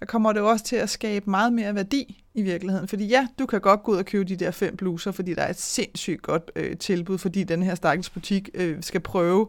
der 0.00 0.06
kommer 0.06 0.32
det 0.32 0.42
også 0.42 0.64
til 0.64 0.76
at 0.76 0.90
skabe 0.90 1.30
meget 1.30 1.52
mere 1.52 1.74
værdi 1.74 2.24
i 2.34 2.42
virkeligheden. 2.42 2.88
Fordi 2.88 3.06
ja, 3.06 3.26
du 3.38 3.46
kan 3.46 3.60
godt 3.60 3.82
gå 3.82 3.92
ud 3.92 3.96
og 3.96 4.04
købe 4.04 4.24
de 4.24 4.36
der 4.36 4.50
fem 4.50 4.76
bluser, 4.76 5.12
fordi 5.12 5.34
der 5.34 5.42
er 5.42 5.50
et 5.50 5.60
sindssygt 5.60 6.22
godt 6.22 6.50
øh, 6.56 6.76
tilbud, 6.76 7.18
fordi 7.18 7.44
den 7.44 7.62
her 7.62 7.74
stakkels 7.74 8.10
butik 8.10 8.48
øh, 8.54 8.76
skal 8.80 9.00
prøve 9.00 9.48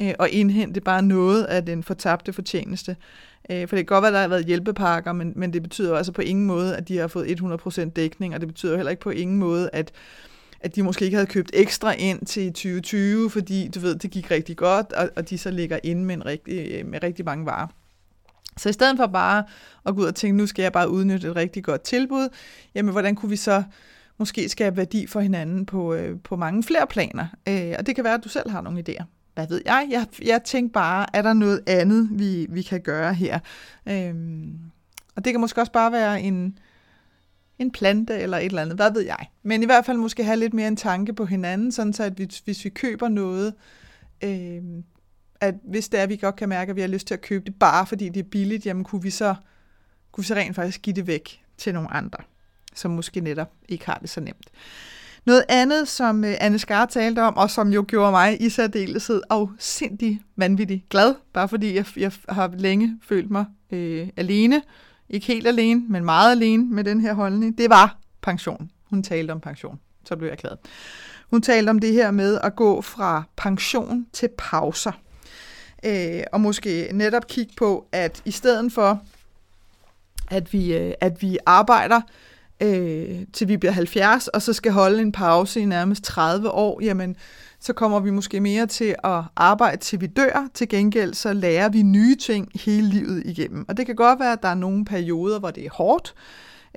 øh, 0.00 0.14
at 0.20 0.28
indhente 0.30 0.80
bare 0.80 1.02
noget 1.02 1.44
af 1.44 1.64
den 1.64 1.82
fortabte 1.82 2.32
fortjeneste. 2.32 2.96
Øh, 3.50 3.68
for 3.68 3.76
det 3.76 3.86
kan 3.86 3.94
godt 3.94 4.02
være, 4.02 4.08
at 4.08 4.14
der 4.14 4.20
har 4.20 4.28
været 4.28 4.44
hjælpepakker, 4.44 5.12
men, 5.12 5.32
men 5.36 5.52
det 5.52 5.62
betyder 5.62 5.96
altså 5.96 6.12
på 6.12 6.22
ingen 6.22 6.46
måde, 6.46 6.76
at 6.76 6.88
de 6.88 6.96
har 6.98 7.06
fået 7.06 7.40
100% 7.40 7.90
dækning, 7.90 8.34
og 8.34 8.40
det 8.40 8.48
betyder 8.48 8.76
heller 8.76 8.90
ikke 8.90 9.02
på 9.02 9.10
ingen 9.10 9.38
måde, 9.38 9.70
at 9.72 9.92
at 10.60 10.76
de 10.76 10.82
måske 10.82 11.04
ikke 11.04 11.16
havde 11.16 11.26
købt 11.26 11.50
ekstra 11.54 11.92
ind 11.92 12.26
til 12.26 12.52
2020, 12.52 13.30
fordi 13.30 13.68
du 13.68 13.80
ved, 13.80 13.94
det 13.94 14.10
gik 14.10 14.30
rigtig 14.30 14.56
godt, 14.56 14.92
og, 14.92 15.10
og 15.16 15.30
de 15.30 15.38
så 15.38 15.50
ligger 15.50 15.78
inde 15.82 16.04
med, 16.04 16.14
en 16.14 16.26
rigtig, 16.26 16.72
øh, 16.72 16.86
med 16.86 17.02
rigtig 17.02 17.24
mange 17.24 17.46
varer. 17.46 17.66
Så 18.58 18.68
i 18.68 18.72
stedet 18.72 18.96
for 18.96 19.06
bare 19.06 19.44
at 19.86 19.94
gå 19.94 20.00
ud 20.00 20.06
og 20.06 20.14
tænke, 20.14 20.36
nu 20.36 20.46
skal 20.46 20.62
jeg 20.62 20.72
bare 20.72 20.90
udnytte 20.90 21.28
et 21.28 21.36
rigtig 21.36 21.64
godt 21.64 21.82
tilbud, 21.82 22.28
jamen 22.74 22.92
hvordan 22.92 23.14
kunne 23.14 23.30
vi 23.30 23.36
så 23.36 23.62
måske 24.18 24.48
skabe 24.48 24.76
værdi 24.76 25.06
for 25.06 25.20
hinanden 25.20 25.66
på, 25.66 25.94
øh, 25.94 26.20
på 26.24 26.36
mange 26.36 26.62
flere 26.62 26.86
planer? 26.86 27.26
Øh, 27.48 27.74
og 27.78 27.86
det 27.86 27.94
kan 27.94 28.04
være, 28.04 28.14
at 28.14 28.24
du 28.24 28.28
selv 28.28 28.50
har 28.50 28.60
nogle 28.60 28.84
idéer. 28.88 29.04
Hvad 29.34 29.48
ved 29.48 29.62
jeg? 29.66 29.86
Jeg, 29.90 30.06
jeg 30.24 30.42
tænker 30.44 30.72
bare, 30.72 31.06
er 31.16 31.22
der 31.22 31.32
noget 31.32 31.60
andet, 31.66 32.08
vi, 32.12 32.46
vi 32.50 32.62
kan 32.62 32.80
gøre 32.80 33.14
her? 33.14 33.38
Øh, 33.88 34.14
og 35.16 35.24
det 35.24 35.32
kan 35.32 35.40
måske 35.40 35.60
også 35.60 35.72
bare 35.72 35.92
være 35.92 36.20
en, 36.20 36.58
en 37.58 37.70
plante 37.70 38.14
eller 38.14 38.38
et 38.38 38.44
eller 38.44 38.62
andet, 38.62 38.76
hvad 38.76 38.92
ved 38.92 39.02
jeg. 39.02 39.26
Men 39.42 39.62
i 39.62 39.66
hvert 39.66 39.86
fald 39.86 39.96
måske 39.96 40.24
have 40.24 40.36
lidt 40.36 40.54
mere 40.54 40.68
en 40.68 40.76
tanke 40.76 41.12
på 41.12 41.24
hinanden, 41.24 41.72
sådan 41.72 41.92
så 41.92 42.02
at 42.04 42.12
hvis, 42.12 42.38
hvis 42.38 42.64
vi 42.64 42.70
køber 42.70 43.08
noget, 43.08 43.54
øh, 44.24 44.62
at 45.40 45.54
hvis 45.64 45.88
det 45.88 45.98
er, 45.98 46.02
at 46.02 46.08
vi 46.08 46.16
godt 46.16 46.36
kan 46.36 46.48
mærke, 46.48 46.70
at 46.70 46.76
vi 46.76 46.80
har 46.80 46.88
lyst 46.88 47.06
til 47.06 47.14
at 47.14 47.20
købe 47.20 47.44
det, 47.44 47.54
bare 47.54 47.86
fordi 47.86 48.08
det 48.08 48.20
er 48.20 48.28
billigt, 48.30 48.66
jamen 48.66 48.84
kunne 48.84 49.02
vi 49.02 49.10
så, 49.10 49.34
kunne 50.12 50.22
vi 50.22 50.26
så 50.26 50.34
rent 50.34 50.56
faktisk 50.56 50.82
give 50.82 50.96
det 50.96 51.06
væk 51.06 51.42
til 51.58 51.74
nogle 51.74 51.92
andre, 51.92 52.18
som 52.74 52.90
måske 52.90 53.20
netop 53.20 53.52
ikke 53.68 53.86
har 53.86 53.98
det 54.02 54.10
så 54.10 54.20
nemt. 54.20 54.50
Noget 55.26 55.44
andet, 55.48 55.88
som 55.88 56.24
øh, 56.24 56.34
Anne 56.40 56.58
Skar 56.58 56.86
talte 56.86 57.22
om, 57.22 57.36
og 57.36 57.50
som 57.50 57.72
jo 57.72 57.84
gjorde 57.88 58.10
mig 58.10 58.42
i 58.42 58.48
særdeleshed 58.48 59.22
afsindig 59.30 60.20
vanvittig 60.36 60.84
glad, 60.90 61.14
bare 61.32 61.48
fordi 61.48 61.74
jeg, 61.74 61.86
jeg 61.96 62.12
har 62.28 62.52
længe 62.54 62.98
følt 63.02 63.30
mig 63.30 63.44
øh, 63.70 64.08
alene, 64.16 64.62
ikke 65.08 65.26
helt 65.26 65.46
alene, 65.46 65.84
men 65.88 66.04
meget 66.04 66.30
alene 66.30 66.64
med 66.64 66.84
den 66.84 67.00
her 67.00 67.14
holdning, 67.14 67.58
det 67.58 67.70
var 67.70 67.98
pension. 68.22 68.70
Hun 68.84 69.02
talte 69.02 69.32
om 69.32 69.40
pension, 69.40 69.80
så 70.04 70.16
blev 70.16 70.28
jeg 70.28 70.38
glad. 70.38 70.52
Hun 71.30 71.42
talte 71.42 71.70
om 71.70 71.78
det 71.78 71.92
her 71.92 72.10
med 72.10 72.38
at 72.42 72.56
gå 72.56 72.80
fra 72.80 73.22
pension 73.36 74.06
til 74.12 74.28
pauser. 74.38 74.92
Øh, 75.84 76.22
og 76.32 76.40
måske 76.40 76.90
netop 76.92 77.26
kigge 77.26 77.52
på, 77.56 77.86
at 77.92 78.22
i 78.24 78.30
stedet 78.30 78.72
for, 78.72 79.00
at 80.30 80.52
vi, 80.52 80.76
øh, 80.76 80.92
at 81.00 81.22
vi 81.22 81.38
arbejder 81.46 82.00
øh, 82.62 83.20
til 83.32 83.48
vi 83.48 83.56
bliver 83.56 83.72
70, 83.72 84.28
og 84.28 84.42
så 84.42 84.52
skal 84.52 84.72
holde 84.72 85.00
en 85.00 85.12
pause 85.12 85.60
i 85.60 85.64
nærmest 85.64 86.04
30 86.04 86.50
år, 86.50 86.80
jamen 86.82 87.16
så 87.60 87.72
kommer 87.72 88.00
vi 88.00 88.10
måske 88.10 88.40
mere 88.40 88.66
til 88.66 88.94
at 89.04 89.22
arbejde 89.36 89.76
til 89.76 90.00
vi 90.00 90.06
dør. 90.06 90.48
Til 90.54 90.68
gengæld 90.68 91.14
så 91.14 91.32
lærer 91.32 91.68
vi 91.68 91.82
nye 91.82 92.16
ting 92.16 92.48
hele 92.54 92.88
livet 92.88 93.22
igennem. 93.26 93.64
Og 93.68 93.76
det 93.76 93.86
kan 93.86 93.96
godt 93.96 94.20
være, 94.20 94.32
at 94.32 94.42
der 94.42 94.48
er 94.48 94.54
nogle 94.54 94.84
perioder, 94.84 95.38
hvor 95.38 95.50
det 95.50 95.66
er 95.66 95.70
hårdt, 95.72 96.14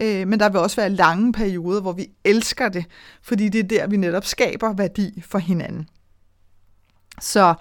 Øh, 0.01 0.27
men 0.27 0.39
der 0.39 0.49
vil 0.49 0.59
også 0.59 0.75
være 0.75 0.89
lange 0.89 1.33
perioder, 1.33 1.81
hvor 1.81 1.91
vi 1.91 2.07
elsker 2.23 2.69
det, 2.69 2.85
fordi 3.21 3.49
det 3.49 3.59
er 3.59 3.63
der, 3.63 3.87
vi 3.87 3.97
netop 3.97 4.25
skaber 4.25 4.73
værdi 4.73 5.23
for 5.25 5.37
hinanden. 5.37 5.89
Så 7.21 7.53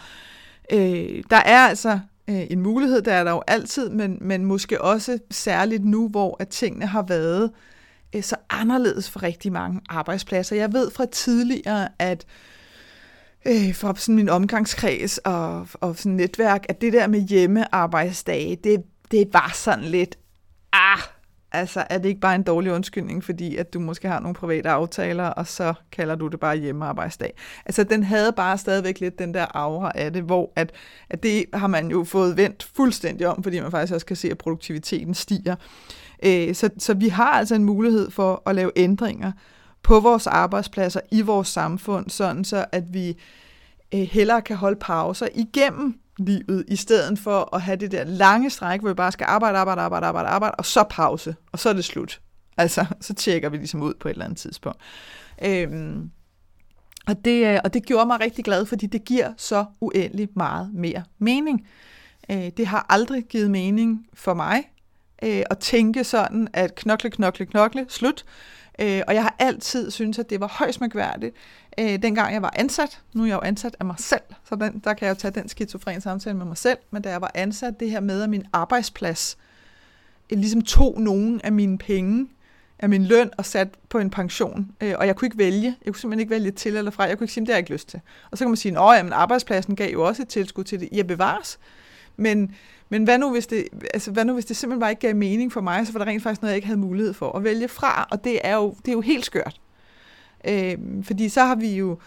øh, 0.73 1.23
der 1.31 1.37
er 1.37 1.59
altså 1.59 2.00
øh, 2.29 2.43
en 2.50 2.61
mulighed, 2.61 3.03
der 3.03 3.12
er 3.12 3.25
der 3.25 3.31
jo 3.31 3.43
altid, 3.47 3.91
men, 3.91 4.19
men 4.21 4.45
måske 4.45 4.81
også 4.81 5.19
særligt 5.31 5.85
nu, 5.85 6.09
hvor 6.09 6.37
at 6.41 6.49
tingene 6.49 6.87
har 6.87 7.03
været 7.03 7.50
øh, 8.17 8.23
så 8.23 8.37
anderledes 8.50 9.11
for 9.11 9.23
rigtig 9.23 9.53
mange 9.53 9.81
arbejdspladser. 9.89 10.57
Jeg 10.57 10.73
ved 10.73 10.91
fra 10.91 11.07
tidligere, 11.07 11.89
at 11.99 12.27
øh, 13.47 13.75
fra 13.75 13.95
sådan 13.97 14.15
min 14.15 14.29
omgangskreds 14.29 15.19
og, 15.19 15.69
og 15.75 15.97
sådan 15.97 16.12
netværk, 16.12 16.67
at 16.69 16.81
det 16.81 16.93
der 16.93 17.07
med 17.07 17.21
hjemmearbejdsdage, 17.21 18.57
det, 18.57 18.83
det 19.11 19.29
var 19.33 19.53
sådan 19.55 19.85
lidt, 19.85 20.19
ah, 20.73 20.99
altså 21.52 21.85
er 21.90 21.99
det 21.99 22.09
ikke 22.09 22.21
bare 22.21 22.35
en 22.35 22.42
dårlig 22.42 22.73
undskyldning, 22.73 23.25
fordi 23.25 23.57
at 23.57 23.75
du 23.75 23.80
måske 23.80 24.09
har 24.09 24.21
nogle 24.21 24.35
private 24.35 24.69
aftaler, 24.69 25.25
og 25.25 25.47
så 25.47 25.75
kalder 25.92 26.14
du 26.14 26.28
det 26.28 26.40
bare 26.40 26.57
hjemmearbejdsdag. 26.57 27.35
Altså 27.66 27.85
den 27.85 28.02
havde 28.02 28.33
bare 28.33 28.59
stadigvæk 28.59 29.00
lidt 29.00 29.19
den 29.19 29.35
der 29.35 29.47
aura 29.57 29.92
af 29.95 30.12
det, 30.12 30.23
hvor 30.23 30.52
at, 30.57 30.73
at 31.11 31.23
det 31.23 31.45
har 31.54 31.66
man 31.66 31.90
jo 31.90 32.04
fået 32.04 32.37
vendt 32.37 32.62
fuldstændig 32.75 33.26
om, 33.26 33.42
fordi 33.42 33.61
man 33.61 33.71
faktisk 33.71 33.95
også 33.95 34.07
kan 34.07 34.16
se, 34.16 34.30
at 34.30 34.38
produktiviteten 34.38 35.14
stiger. 35.14 35.57
Øh, 36.25 36.54
så, 36.54 36.71
så 36.78 36.95
vi 36.95 37.09
har 37.09 37.30
altså 37.30 37.54
en 37.54 37.64
mulighed 37.64 38.11
for 38.11 38.42
at 38.47 38.54
lave 38.54 38.71
ændringer 38.76 39.33
på 39.83 40.00
vores 40.00 40.26
arbejdspladser, 40.26 41.00
i 41.11 41.21
vores 41.21 41.49
samfund, 41.49 42.11
sådan 42.11 42.45
så 42.45 42.64
at 42.73 42.85
vi 42.95 43.16
øh, 43.95 44.00
hellere 44.00 44.42
kan 44.42 44.57
holde 44.57 44.78
pauser 44.80 45.28
igennem 45.35 46.00
livet, 46.27 46.65
i 46.69 46.77
stedet 46.77 47.19
for 47.19 47.55
at 47.55 47.62
have 47.62 47.77
det 47.77 47.93
der 47.93 48.05
lange 48.05 48.50
stræk, 48.50 48.81
hvor 48.81 48.89
vi 48.89 48.95
bare 48.95 49.12
skal 49.12 49.25
arbejde, 49.29 49.59
arbejde, 49.59 49.81
arbejde, 49.81 50.07
arbejde, 50.07 50.29
arbejde, 50.29 50.55
og 50.55 50.67
så 50.67 50.85
pause, 50.91 51.37
og 51.53 51.59
så 51.59 51.69
er 51.69 51.73
det 51.73 51.85
slut. 51.85 52.21
Altså, 52.57 52.87
så 53.00 53.15
tjekker 53.15 53.49
vi 53.49 53.57
ligesom 53.57 53.83
ud 53.83 53.95
på 54.00 54.09
et 54.09 54.12
eller 54.12 54.25
andet 54.25 54.39
tidspunkt. 54.39 54.79
Øhm, 55.45 56.11
og, 57.07 57.25
det, 57.25 57.47
øh, 57.47 57.61
og 57.65 57.75
det 57.75 57.87
gjorde 57.87 58.07
mig 58.07 58.21
rigtig 58.21 58.45
glad, 58.45 58.67
fordi 58.67 58.87
det 58.87 59.05
giver 59.05 59.33
så 59.37 59.65
uendelig 59.81 60.29
meget 60.37 60.71
mere 60.75 61.05
mening. 61.19 61.67
Øh, 62.31 62.50
det 62.57 62.67
har 62.67 62.87
aldrig 62.89 63.25
givet 63.25 63.50
mening 63.50 64.07
for 64.15 64.35
mig 64.35 64.65
øh, 65.23 65.43
at 65.50 65.59
tænke 65.59 66.05
sådan, 66.05 66.49
at 66.53 66.75
knokle, 66.75 67.11
knokle, 67.11 67.47
knokle, 67.47 67.87
slut. 67.89 68.25
Øh, 68.81 69.03
og 69.09 69.15
jeg 69.15 69.23
har 69.23 69.37
altid 69.39 69.91
syntes, 69.91 70.19
at 70.19 70.31
det 70.31 70.41
var 70.41 70.49
højst 70.59 70.81
mærkværdigt, 70.81 71.37
øh, 71.81 72.03
dengang 72.03 72.35
jeg 72.35 72.43
var 72.43 72.53
ansat. 72.57 73.01
Nu 73.13 73.23
er 73.23 73.27
jeg 73.27 73.35
jo 73.35 73.41
ansat 73.41 73.77
af 73.81 73.87
mig 73.87 73.97
selv, 73.99 74.21
så 74.49 74.57
den, 74.57 74.81
der 74.85 74.95
kan 74.95 75.07
jeg 75.07 75.15
jo 75.15 75.21
tage 75.21 75.41
den 75.41 75.49
skizofren 75.49 76.01
samtale 76.01 76.37
med 76.37 76.47
mig 76.47 76.57
selv. 76.57 76.79
Men 76.91 77.03
da 77.03 77.11
jeg 77.11 77.21
var 77.21 77.31
ansat, 77.35 77.81
det 77.81 77.91
her 77.91 78.01
med, 78.01 78.23
at 78.23 78.31
min 78.31 78.45
arbejdsplads 78.53 79.39
øh, 80.31 80.39
ligesom 80.39 80.63
tog 80.63 81.01
nogen 81.01 81.41
af 81.45 81.53
mine 81.53 81.79
penge, 81.79 82.29
af 82.79 82.89
min 82.89 83.05
løn 83.05 83.31
og 83.39 83.45
sat 83.45 83.69
på 83.89 83.99
en 83.99 84.11
pension. 84.11 84.71
Øh, 84.81 84.95
og 84.99 85.07
jeg 85.07 85.17
kunne 85.17 85.27
ikke 85.27 85.39
vælge. 85.39 85.77
Jeg 85.85 85.93
kunne 85.93 86.01
simpelthen 86.01 86.21
ikke 86.21 86.31
vælge 86.31 86.51
til 86.51 86.77
eller 86.77 86.91
fra. 86.91 87.05
Jeg 87.05 87.19
kunne 87.19 87.25
ikke 87.25 87.35
sige, 87.35 87.43
det 87.43 87.49
har 87.49 87.55
jeg 87.55 87.59
ikke 87.59 87.73
lyst 87.73 87.89
til. 87.89 88.01
Og 88.31 88.39
så 88.39 88.45
kan 88.45 88.51
man 88.51 88.57
sige, 88.57 88.79
at 88.79 89.13
arbejdspladsen 89.13 89.77
gav 89.77 89.93
jo 89.93 90.03
også 90.03 90.23
et 90.23 90.29
tilskud 90.29 90.65
til 90.65 90.81
det. 90.81 90.89
jeg 90.93 91.07
bevares. 91.07 91.59
Men, 92.17 92.55
men 92.89 93.05
hvad 93.05 93.19
nu, 93.19 93.31
hvis 93.33 93.47
det, 93.47 93.65
altså, 93.95 94.11
hvad 94.11 94.25
nu, 94.25 94.33
hvis 94.33 94.45
det 94.45 94.57
simpelthen 94.57 94.81
bare 94.81 94.91
ikke 94.91 95.01
gav 95.01 95.17
mening 95.17 95.53
for 95.53 95.61
mig, 95.61 95.87
så 95.87 95.93
var 95.93 95.99
der 95.99 96.07
rent 96.07 96.23
faktisk 96.23 96.43
noget, 96.43 96.51
jeg 96.53 96.57
ikke 96.57 96.67
havde 96.67 96.81
mulighed 96.81 97.13
for 97.13 97.37
at 97.37 97.45
vælge 97.45 97.69
fra, 97.69 98.09
og 98.11 98.25
det 98.25 98.41
er 98.45 98.55
jo, 98.55 98.75
det 98.79 98.89
er 98.89 98.93
jo 98.93 99.01
helt 99.01 99.25
skørt. 99.25 99.61
Øh, 100.44 100.78
fordi 101.02 101.28
så 101.28 101.44
har 101.44 101.54
vi 101.54 101.76
jo 101.76 101.99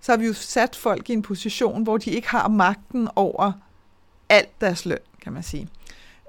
så 0.00 0.12
har 0.12 0.16
vi 0.16 0.26
jo 0.26 0.32
sat 0.32 0.76
folk 0.76 1.10
i 1.10 1.12
en 1.12 1.22
position, 1.22 1.82
hvor 1.82 1.96
de 1.96 2.10
ikke 2.10 2.28
har 2.28 2.48
magten 2.48 3.08
over 3.16 3.52
alt 4.28 4.60
deres 4.60 4.86
løn, 4.86 4.98
kan 5.22 5.32
man 5.32 5.42
sige. 5.42 5.68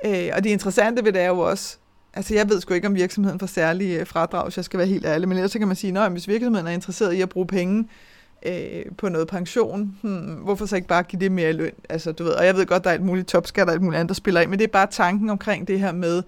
Øh, 0.06 0.30
og 0.34 0.44
det 0.44 0.50
interessante 0.50 1.06
ved 1.06 1.14
det 1.14 1.22
er 1.22 1.28
jo 1.28 1.40
også, 1.40 1.78
altså 2.14 2.34
jeg 2.34 2.50
ved 2.50 2.62
sgu 2.62 2.74
ikke, 2.74 2.88
om 2.88 2.96
virksomheden 2.96 3.40
får 3.40 3.48
særlige 3.48 4.00
øh, 4.00 4.08
fradrag, 4.08 4.44
hvis 4.44 4.58
jeg 4.58 4.66
skal 4.66 4.78
være 4.78 4.88
helt 4.88 5.06
ærlig, 5.06 5.28
men 5.28 5.38
ellers 5.38 5.52
så 5.52 5.60
kan 5.60 5.68
man 5.68 5.78
sige, 5.78 6.00
at 6.00 6.12
hvis 6.12 6.28
virksomheden 6.28 6.68
er 6.68 6.72
interesseret 6.72 7.14
i 7.14 7.22
at 7.22 7.30
bruge 7.30 7.48
penge 7.48 7.88
øh, 8.46 8.86
på 8.98 9.10
noget 9.10 9.28
pension, 9.28 9.98
hmm, 10.02 10.34
hvorfor 10.36 10.66
så 10.66 10.76
ikke 10.76 10.88
bare 10.88 11.04
give 11.04 11.20
det 11.20 11.32
mere 11.32 11.54
løn? 11.54 11.74
Altså, 11.90 12.12
du 12.12 12.24
ved, 12.24 12.32
og 12.32 12.46
jeg 12.46 12.56
ved 12.56 12.66
godt, 12.66 12.84
der 12.84 12.90
er 12.90 12.96
et 12.96 13.02
muligt 13.02 13.28
topskat 13.28 13.68
og 13.68 13.74
alt 13.74 13.82
muligt 13.82 14.00
andet, 14.00 14.10
der 14.10 14.16
spiller 14.16 14.42
ind, 14.42 14.50
men 14.50 14.60
det 14.60 14.66
er 14.66 14.72
bare 14.72 14.88
tanken 14.92 15.30
omkring 15.30 15.68
det 15.68 15.80
her 15.80 15.92
med, 15.92 16.24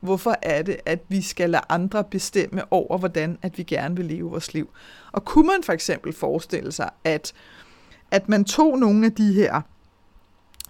hvorfor 0.00 0.34
er 0.42 0.62
det, 0.62 0.76
at 0.86 1.00
vi 1.08 1.22
skal 1.22 1.50
lade 1.50 1.62
andre 1.68 2.04
bestemme 2.04 2.62
over, 2.70 2.98
hvordan 2.98 3.38
at 3.42 3.58
vi 3.58 3.62
gerne 3.62 3.96
vil 3.96 4.04
leve 4.04 4.30
vores 4.30 4.54
liv. 4.54 4.70
Og 5.12 5.24
kunne 5.24 5.46
man 5.46 5.62
for 5.62 5.72
eksempel 5.72 6.12
forestille 6.12 6.72
sig, 6.72 6.90
at, 7.04 7.32
at 8.10 8.28
man 8.28 8.44
tog 8.44 8.78
nogle 8.78 9.06
af 9.06 9.12
de 9.12 9.32
her 9.32 9.60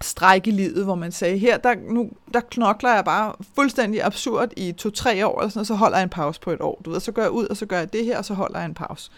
stræk 0.01 0.47
i 0.47 0.51
livet, 0.51 0.83
hvor 0.83 0.95
man 0.95 1.11
sagde, 1.11 1.37
her 1.37 1.57
der, 1.57 1.75
nu, 1.89 2.09
der 2.33 2.39
knokler 2.39 2.93
jeg 2.93 3.05
bare 3.05 3.33
fuldstændig 3.55 4.03
absurd 4.03 4.49
i 4.57 4.71
to-tre 4.71 5.27
år, 5.27 5.41
og, 5.41 5.51
sådan, 5.51 5.59
og 5.59 5.65
så 5.65 5.75
holder 5.75 5.97
jeg 5.97 6.03
en 6.03 6.09
pause 6.09 6.41
på 6.41 6.51
et 6.51 6.61
år. 6.61 6.81
Du 6.85 6.89
ved, 6.89 6.99
så 6.99 7.11
gør 7.11 7.21
jeg 7.21 7.31
ud, 7.31 7.45
og 7.45 7.57
så 7.57 7.65
gør 7.65 7.77
jeg 7.77 7.93
det 7.93 8.05
her, 8.05 8.17
og 8.17 8.25
så 8.25 8.33
holder 8.33 8.59
jeg 8.59 8.65
en 8.65 8.73
pause. 8.73 9.11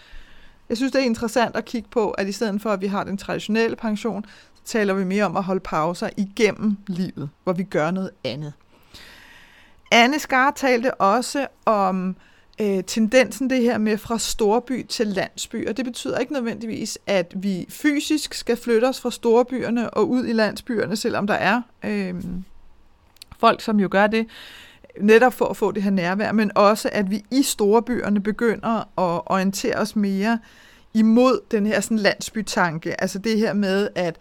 Jeg 0.69 0.77
synes, 0.77 0.91
det 0.91 1.01
er 1.01 1.05
interessant 1.05 1.55
at 1.55 1.65
kigge 1.65 1.89
på, 1.91 2.09
at 2.09 2.27
i 2.27 2.31
stedet 2.31 2.61
for, 2.61 2.69
at 2.69 2.81
vi 2.81 2.87
har 2.87 3.03
den 3.03 3.17
traditionelle 3.17 3.75
pension, 3.75 4.25
så 4.55 4.61
taler 4.65 4.93
vi 4.93 5.03
mere 5.03 5.23
om 5.23 5.37
at 5.37 5.43
holde 5.43 5.59
pauser 5.59 6.09
igennem 6.17 6.77
livet, 6.87 7.29
hvor 7.43 7.53
vi 7.53 7.63
gør 7.63 7.91
noget 7.91 8.11
andet. 8.23 8.53
Anne 9.91 10.19
Skar 10.19 10.51
talte 10.51 10.93
også 10.93 11.47
om 11.65 12.15
øh, 12.61 12.83
tendensen 12.83 13.49
det 13.49 13.61
her 13.61 13.77
med 13.77 13.97
fra 13.97 14.19
storby 14.19 14.85
til 14.85 15.07
landsby, 15.07 15.67
og 15.69 15.77
det 15.77 15.85
betyder 15.85 16.17
ikke 16.17 16.33
nødvendigvis, 16.33 16.97
at 17.07 17.33
vi 17.35 17.65
fysisk 17.69 18.33
skal 18.33 18.57
flytte 18.57 18.85
os 18.85 19.01
fra 19.01 19.11
storbyerne 19.11 19.89
og 19.89 20.09
ud 20.09 20.25
i 20.25 20.33
landsbyerne, 20.33 20.95
selvom 20.95 21.27
der 21.27 21.33
er 21.33 21.61
øh, 21.85 22.15
folk, 23.39 23.61
som 23.61 23.79
jo 23.79 23.87
gør 23.91 24.07
det, 24.07 24.27
netop 25.01 25.33
for 25.33 25.45
at 25.45 25.57
få 25.57 25.71
det 25.71 25.83
her 25.83 25.91
nærvær, 25.91 26.31
men 26.31 26.51
også 26.55 26.89
at 26.91 27.11
vi 27.11 27.23
i 27.31 27.43
storbyerne 27.43 28.19
begynder 28.19 28.79
at 28.79 29.21
orientere 29.25 29.75
os 29.75 29.95
mere 29.95 30.39
imod 30.93 31.39
den 31.51 31.65
her 31.65 31.81
sådan 31.81 31.97
landsbytanke. 31.97 33.01
Altså 33.01 33.19
det 33.19 33.37
her 33.37 33.53
med, 33.53 33.89
at 33.95 34.15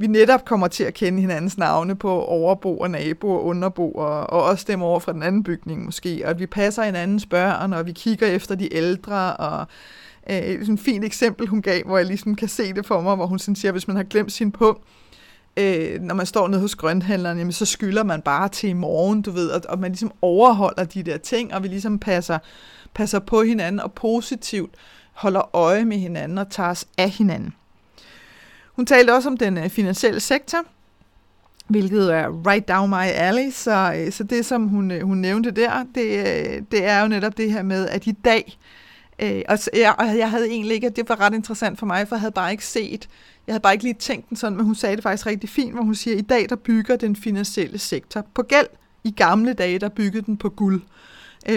vi 0.00 0.06
netop 0.06 0.44
kommer 0.44 0.68
til 0.68 0.84
at 0.84 0.94
kende 0.94 1.20
hinandens 1.20 1.58
navne 1.58 1.96
på 1.96 2.24
overbo 2.24 2.78
og 2.78 2.90
nabo 2.90 3.30
og 3.30 3.44
underbo, 3.44 3.92
og, 3.92 4.30
og 4.30 4.42
også 4.42 4.64
dem 4.68 4.82
over 4.82 5.00
fra 5.00 5.12
den 5.12 5.22
anden 5.22 5.42
bygning 5.44 5.84
måske, 5.84 6.20
og 6.24 6.30
at 6.30 6.38
vi 6.38 6.46
passer 6.46 6.82
hinandens 6.82 7.26
børn, 7.26 7.72
og 7.72 7.86
vi 7.86 7.92
kigger 7.92 8.26
efter 8.26 8.54
de 8.54 8.74
ældre, 8.74 9.36
og 9.36 9.66
øh, 10.30 10.60
sådan 10.60 10.74
et 10.74 10.80
fint 10.80 11.04
eksempel, 11.04 11.46
hun 11.46 11.62
gav, 11.62 11.82
hvor 11.86 11.96
jeg 11.96 12.06
ligesom 12.06 12.34
kan 12.34 12.48
se 12.48 12.72
det 12.72 12.86
for 12.86 13.00
mig, 13.00 13.16
hvor 13.16 13.26
hun 13.26 13.38
sådan 13.38 13.56
siger, 13.56 13.70
at 13.70 13.74
hvis 13.74 13.88
man 13.88 13.96
har 13.96 14.02
glemt 14.02 14.32
sin 14.32 14.52
pung, 14.52 14.78
øh, 15.56 16.00
når 16.00 16.14
man 16.14 16.26
står 16.26 16.48
nede 16.48 16.60
hos 16.60 16.74
grønthandleren, 16.74 17.38
jamen, 17.38 17.52
så 17.52 17.66
skylder 17.66 18.04
man 18.04 18.22
bare 18.22 18.48
til 18.48 18.68
i 18.68 18.72
morgen, 18.72 19.22
du 19.22 19.30
ved, 19.30 19.50
og, 19.50 19.62
og 19.68 19.78
man 19.78 19.90
ligesom 19.90 20.12
overholder 20.22 20.84
de 20.84 21.02
der 21.02 21.16
ting, 21.16 21.54
og 21.54 21.62
vi 21.62 21.68
ligesom 21.68 21.98
passer, 21.98 22.38
passer 22.94 23.18
på 23.18 23.42
hinanden, 23.42 23.80
og 23.80 23.92
positivt 23.92 24.74
holder 25.12 25.56
øje 25.56 25.84
med 25.84 25.96
hinanden 25.96 26.38
og 26.38 26.50
tager 26.50 26.70
os 26.70 26.86
af 26.98 27.10
hinanden. 27.10 27.54
Hun 28.76 28.86
talte 28.86 29.14
også 29.14 29.28
om 29.28 29.36
den 29.36 29.58
øh, 29.58 29.68
finansielle 29.68 30.20
sektor, 30.20 30.58
hvilket 31.66 32.14
er 32.14 32.46
right 32.46 32.68
down 32.68 32.90
my 32.90 33.06
alley, 33.14 33.50
så, 33.50 33.94
øh, 33.96 34.12
så 34.12 34.24
det, 34.24 34.46
som 34.46 34.68
hun, 34.68 34.90
øh, 34.90 35.02
hun 35.02 35.18
nævnte 35.18 35.50
der, 35.50 35.84
det, 35.94 36.70
det 36.70 36.84
er 36.84 37.02
jo 37.02 37.08
netop 37.08 37.36
det 37.36 37.52
her 37.52 37.62
med, 37.62 37.88
at 37.88 38.06
i 38.06 38.12
dag, 38.12 38.58
og, 39.48 39.58
jeg, 39.74 39.94
og 39.98 40.18
jeg 40.18 40.30
havde 40.30 40.48
egentlig 40.48 40.74
ikke, 40.74 40.86
at 40.86 40.96
det 40.96 41.08
var 41.08 41.20
ret 41.20 41.34
interessant 41.34 41.78
for 41.78 41.86
mig, 41.86 42.08
for 42.08 42.16
jeg 42.16 42.20
havde 42.20 42.32
bare 42.32 42.50
ikke 42.50 42.66
set, 42.66 43.08
jeg 43.46 43.52
havde 43.52 43.62
bare 43.62 43.72
ikke 43.72 43.84
lige 43.84 43.94
tænkt 43.94 44.28
den 44.28 44.36
sådan, 44.36 44.56
men 44.56 44.66
hun 44.66 44.74
sagde 44.74 44.96
det 44.96 45.02
faktisk 45.02 45.26
rigtig 45.26 45.48
fint, 45.48 45.72
hvor 45.72 45.82
hun 45.82 45.94
siger, 45.94 46.14
at 46.14 46.22
i 46.22 46.26
dag 46.26 46.48
der 46.48 46.56
bygger 46.56 46.96
den 46.96 47.16
finansielle 47.16 47.78
sektor 47.78 48.26
på 48.34 48.42
gæld. 48.42 48.66
I 49.04 49.10
gamle 49.10 49.52
dage 49.52 49.78
der 49.78 49.88
byggede 49.88 50.26
den 50.26 50.36
på 50.36 50.48
guld. 50.48 50.82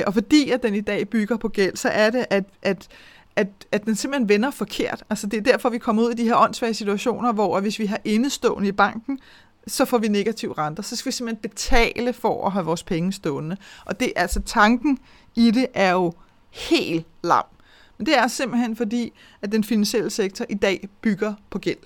Og 0.06 0.14
fordi 0.14 0.50
at 0.50 0.64
den 0.64 0.76
i 0.76 0.82
dag 0.82 1.10
bygger 1.10 1.38
på 1.38 1.48
gæld, 1.48 1.76
så 1.76 1.90
er 1.90 2.10
det, 2.10 2.26
at, 2.30 2.44
at 2.62 2.88
at, 3.36 3.48
at 3.72 3.86
den 3.86 3.96
simpelthen 3.96 4.30
vender 4.30 4.52
forkert. 4.52 5.04
Altså 5.10 5.28
det 5.28 5.38
er 5.38 5.42
derfor, 5.42 5.70
vi 5.70 5.78
kommer 5.78 6.04
ud 6.04 6.12
i 6.12 6.16
de 6.16 6.24
her 6.24 6.38
åndssvage 6.38 6.74
situationer, 6.74 7.32
hvor 7.32 7.60
hvis 7.60 7.80
vi 7.80 7.86
har 7.86 8.00
indestående 8.04 8.68
i 8.68 8.72
banken, 8.72 9.20
så 9.68 9.86
får 9.86 9.98
vi 9.98 10.08
negativ 10.08 10.52
renter. 10.52 10.84
Så 10.84 10.96
skal 10.96 11.10
vi 11.10 11.12
simpelthen 11.12 11.50
betale 11.50 12.14
for 12.14 12.46
at 12.46 12.52
have 12.52 12.66
vores 12.66 12.84
penge 12.84 13.14
stående. 13.14 13.58
Og 13.86 14.00
det 14.00 14.14
altså 14.16 14.42
tanken 14.42 15.00
i 15.36 15.52
det 15.52 15.68
er 15.74 15.92
jo 15.92 16.14
helt 16.52 17.06
lam. 17.24 17.46
Men 17.98 18.06
det 18.06 18.18
er 18.18 18.28
simpelthen 18.28 18.76
fordi, 18.76 19.14
at 19.42 19.52
den 19.52 19.64
finansielle 19.64 20.10
sektor 20.10 20.46
i 20.50 20.54
dag 20.54 20.90
bygger 21.02 21.34
på 21.50 21.60
gæld. 21.60 21.78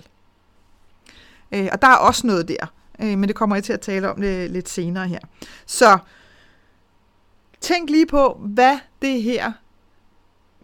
Øh, 1.51 1.69
og 1.71 1.81
der 1.81 1.87
er 1.87 1.95
også 1.95 2.27
noget 2.27 2.47
der, 2.47 2.73
øh, 3.01 3.17
men 3.17 3.23
det 3.23 3.35
kommer 3.35 3.55
jeg 3.55 3.63
til 3.63 3.73
at 3.73 3.81
tale 3.81 4.09
om 4.09 4.21
det 4.21 4.51
lidt 4.51 4.69
senere 4.69 5.07
her. 5.07 5.19
Så 5.65 5.97
tænk 7.61 7.89
lige 7.89 8.05
på, 8.05 8.41
hvad 8.41 8.79
det 9.01 9.23
her 9.23 9.51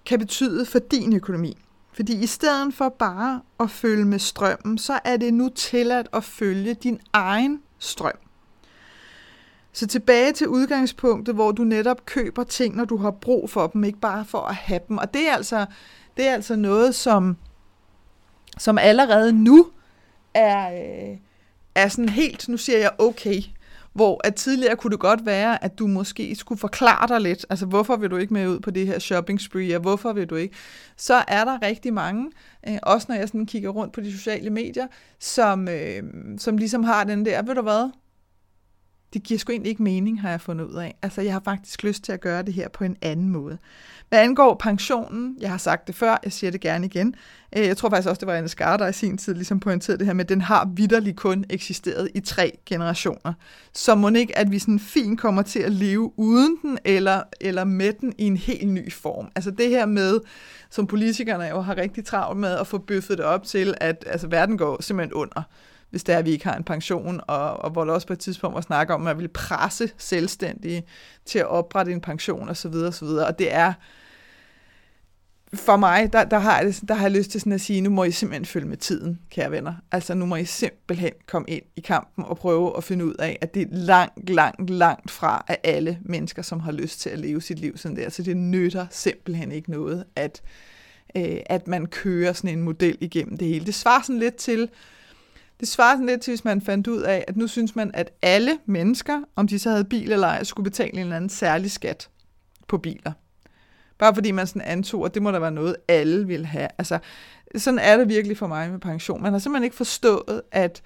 kan 0.06 0.20
betyde 0.20 0.66
for 0.66 0.80
din 0.80 1.14
økonomi. 1.14 1.58
Fordi 1.94 2.24
i 2.24 2.26
stedet 2.26 2.74
for 2.74 2.90
bare 2.90 3.42
at 3.60 3.70
følge 3.70 4.06
med 4.06 4.20
strømmen, 4.20 4.78
så 4.78 5.00
er 5.06 5.18
det 5.18 5.34
nu 5.34 5.50
tilladt 5.50 6.08
at 6.14 6.24
følge 6.24 6.74
din 6.74 7.00
egen 7.14 7.62
strøm. 7.80 8.18
Så 9.74 9.88
tilbage 9.88 10.34
til 10.34 10.48
udgangspunktet, 10.48 11.36
hvor 11.36 11.52
du 11.52 11.64
netop 11.64 12.06
køber 12.06 12.44
ting, 12.44 12.76
når 12.76 12.86
du 12.86 12.98
har 12.98 13.12
brug 13.12 13.50
for 13.50 13.68
dem, 13.68 13.84
ikke 13.84 14.00
bare 14.00 14.26
for 14.26 14.40
at 14.40 14.56
have 14.56 14.80
dem. 14.88 14.98
Og 14.98 15.14
det 15.14 15.28
er 15.28 15.34
altså, 15.34 15.66
det 16.18 16.28
er 16.28 16.34
altså 16.34 16.56
noget, 16.56 16.96
som, 16.96 17.38
som 18.58 18.78
allerede 18.78 19.34
nu 19.34 19.68
er, 20.34 20.74
øh, 20.74 21.18
er 21.76 21.88
sådan 21.88 22.10
helt, 22.10 22.50
nu 22.50 22.58
siger 22.58 22.80
jeg 22.80 22.92
okay, 22.98 23.42
hvor 23.94 24.22
at 24.24 24.36
tidligere 24.36 24.76
kunne 24.76 24.92
det 24.92 25.00
godt 25.00 25.26
være, 25.26 25.64
at 25.64 25.80
du 25.80 25.88
måske 25.88 26.36
skulle 26.36 26.60
forklare 26.60 27.08
dig 27.08 27.22
lidt, 27.22 27.46
altså 27.50 27.66
hvorfor 27.66 27.96
vil 27.96 28.12
du 28.12 28.18
ikke 28.18 28.34
med 28.34 28.48
ud 28.48 28.60
på 28.60 28.72
det 28.72 28.88
her 28.88 29.00
shopping 29.00 29.42
spree, 29.42 29.76
og 29.76 29.82
hvorfor 29.82 30.14
vil 30.14 30.26
du 30.28 30.36
ikke? 30.36 30.56
Så 30.98 31.24
er 31.28 31.46
der 31.46 31.62
rigtig 31.62 31.94
mange, 31.94 32.32
øh, 32.68 32.78
også 32.84 33.06
når 33.10 33.16
jeg 33.16 33.28
sådan 33.28 33.46
kigger 33.46 33.70
rundt 33.70 33.94
på 33.94 34.02
de 34.02 34.12
sociale 34.12 34.50
medier, 34.50 34.88
som, 35.20 35.68
øh, 35.68 36.04
som 36.38 36.58
ligesom 36.58 36.84
har 36.84 37.04
den 37.04 37.26
der, 37.26 37.42
ved 37.42 37.56
du 37.56 37.62
hvad, 37.62 37.90
det 39.14 39.24
giver 39.24 39.38
sgu 39.38 39.52
egentlig 39.52 39.70
ikke 39.70 39.84
mening, 39.84 40.22
har 40.22 40.30
jeg 40.30 40.42
fundet 40.42 40.66
ud 40.66 40.76
af. 40.76 40.96
Altså, 41.02 41.22
jeg 41.22 41.34
har 41.34 41.42
faktisk 41.46 41.84
lyst 41.84 42.04
til 42.04 42.12
at 42.12 42.22
gøre 42.22 42.44
det 42.44 42.54
her 42.54 42.70
på 42.70 42.84
en 42.84 42.98
anden 43.02 43.30
måde. 43.30 43.58
Hvad 44.10 44.20
angår 44.20 44.56
pensionen, 44.56 45.38
jeg 45.40 45.50
har 45.50 45.58
sagt 45.58 45.88
det 45.88 45.96
før, 45.96 46.18
jeg 46.24 46.32
siger 46.32 46.52
det 46.52 46.62
gerne 46.62 46.86
igen. 46.86 47.16
Øh, 47.58 47.68
jeg 47.68 47.78
tror 47.78 47.90
faktisk 47.90 48.10
også, 48.10 48.20
det 48.20 48.28
var 48.28 48.38
en 48.38 48.50
skar, 48.50 48.78
der 48.78 48.88
i 48.88 48.94
sin 48.94 49.18
tid 49.18 49.34
ligesom 49.34 49.60
pointerede 49.60 50.00
det 50.00 50.06
her 50.06 50.14
med, 50.14 50.26
at 50.26 50.30
den 50.30 50.42
har 50.42 50.70
vidderligt 50.76 51.18
kun 51.18 51.46
eksisteret 51.50 52.10
i 52.16 52.20
tre 52.20 52.58
generationer. 52.66 53.34
Så 53.74 53.96
må 53.96 54.10
ikke, 54.10 54.38
at 54.38 54.52
vi 54.52 54.60
sådan 54.60 54.80
fint 54.80 55.20
kommer 55.20 55.42
til 55.42 55.60
at 55.60 55.72
leve 55.72 56.12
uden 56.20 56.58
den, 56.62 56.78
eller, 56.86 57.24
eller 57.42 57.64
med 57.64 57.94
den 57.94 58.14
i 58.18 58.24
en 58.24 58.38
helt 58.38 58.68
ny 58.68 58.92
form. 58.92 59.32
Altså 59.36 59.52
det 59.52 59.70
her 59.70 59.86
med, 59.86 60.20
som 60.70 60.88
politikerne 60.88 61.44
jo 61.44 61.62
har 61.62 61.78
rigtig 61.78 62.06
travlt 62.06 62.40
med 62.40 62.52
at 62.52 62.68
få 62.68 62.78
bøffet 62.78 63.18
det 63.18 63.26
op 63.26 63.44
til, 63.44 63.74
at 63.78 64.06
altså, 64.08 64.28
verden 64.28 64.58
går 64.58 64.82
simpelthen 64.82 65.14
under 65.14 65.44
hvis 65.94 66.04
det 66.04 66.16
er, 66.16 66.20
at 66.20 66.26
vi 66.26 66.32
ikke 66.32 66.46
har 66.46 66.56
en 66.56 66.64
pension, 66.64 67.22
og, 67.28 67.58
og 67.58 67.70
hvor 67.70 67.86
der 67.86 67.94
også 67.94 68.08
på 68.08 68.14
et 68.14 68.20
tidspunkt 68.20 68.56
var 68.56 68.62
snak 68.62 68.90
om, 68.90 69.02
at 69.02 69.06
man 69.06 69.18
ville 69.18 69.28
presse 69.28 69.92
selvstændige 69.98 70.84
til 71.26 71.40
at 71.40 71.48
oprette 71.48 71.92
en 71.92 72.02
pension 72.02 72.50
osv. 72.50 72.74
osv. 72.74 73.06
Og 73.06 73.40
det 73.40 73.54
er, 73.54 73.74
for 75.54 75.78
mig, 75.78 76.14
der, 76.14 76.24
der, 76.24 76.40
har 76.40 76.62
jeg, 76.62 76.74
der 76.88 76.94
har 76.94 77.04
jeg 77.04 77.12
lyst 77.12 77.32
til 77.32 77.42
sådan 77.42 77.54
at 77.54 77.62
sige, 77.62 77.82
nu 77.82 77.90
må 77.90 78.04
I 78.04 78.12
simpelthen 78.12 78.46
følge 78.46 78.68
med 78.68 78.78
tiden, 78.78 79.20
kære 79.30 79.52
venner. 79.52 79.74
Altså 79.92 80.14
nu 80.14 80.26
må 80.26 80.36
I 80.36 80.46
simpelthen 80.46 81.12
komme 81.28 81.50
ind 81.50 81.64
i 81.76 81.82
kampen 81.82 82.26
og 82.26 82.38
prøve 82.38 82.78
at 82.78 82.84
finde 82.84 83.06
ud 83.06 83.14
af, 83.14 83.38
at 83.42 83.54
det 83.54 83.62
er 83.62 83.68
langt, 83.72 84.30
langt, 84.30 84.70
langt 84.70 85.12
fra 85.12 85.46
af 85.48 85.60
alle 85.64 86.00
mennesker, 86.02 86.42
som 86.42 86.60
har 86.60 86.72
lyst 86.72 87.00
til 87.00 87.10
at 87.10 87.20
leve 87.20 87.42
sit 87.42 87.60
liv 87.60 87.78
sådan 87.78 87.98
der. 87.98 88.10
Så 88.10 88.24
det 88.24 88.38
nytter 88.38 88.88
simpelthen 88.90 89.52
ikke 89.52 89.72
noget, 89.72 90.04
at, 90.16 90.42
øh, 91.16 91.38
at 91.46 91.68
man 91.68 91.86
kører 91.86 92.34
sådan 92.34 92.58
en 92.58 92.64
model 92.64 92.98
igennem 93.02 93.38
det 93.38 93.48
hele. 93.48 93.66
Det 93.66 93.76
svarer 93.76 94.02
sådan 94.02 94.20
lidt 94.20 94.36
til, 94.36 94.70
det 95.64 95.70
svarer 95.70 95.96
sådan 95.96 96.06
lidt 96.06 96.22
til, 96.22 96.32
hvis 96.32 96.46
man 96.46 96.62
fandt 96.62 96.88
ud 96.88 97.02
af, 97.02 97.26
at 97.28 97.38
nu 97.38 97.48
synes 97.48 97.76
man, 97.76 97.92
at 97.94 98.10
alle 98.22 98.58
mennesker, 98.66 99.22
om 99.36 99.48
de 99.48 99.60
så 99.60 99.70
havde 99.70 99.84
bil 99.84 100.12
eller 100.12 100.28
ej, 100.28 100.44
skulle 100.44 100.64
betale 100.64 100.94
en 100.94 101.00
eller 101.00 101.16
anden 101.16 101.30
særlig 101.30 101.72
skat 101.72 102.10
på 102.68 102.78
biler. 102.78 103.12
Bare 103.98 104.16
fordi 104.16 104.32
man 104.32 104.48
sådan 104.48 104.62
antog, 104.62 105.06
at 105.06 105.14
det 105.14 105.22
må 105.22 105.32
der 105.32 105.40
være 105.40 105.52
noget, 105.52 105.76
alle 105.88 106.28
vil 106.28 106.46
have. 106.46 106.68
Altså, 106.78 107.00
sådan 107.56 107.80
er 107.80 107.98
det 107.98 108.10
virkelig 108.10 108.38
for 108.38 108.48
mig 108.48 108.72
med 108.72 108.80
pension. 108.80 109.22
Man 109.22 109.32
har 109.32 109.40
simpelthen 109.40 109.64
ikke 109.64 109.76
forstået, 109.76 110.42
at, 110.52 110.82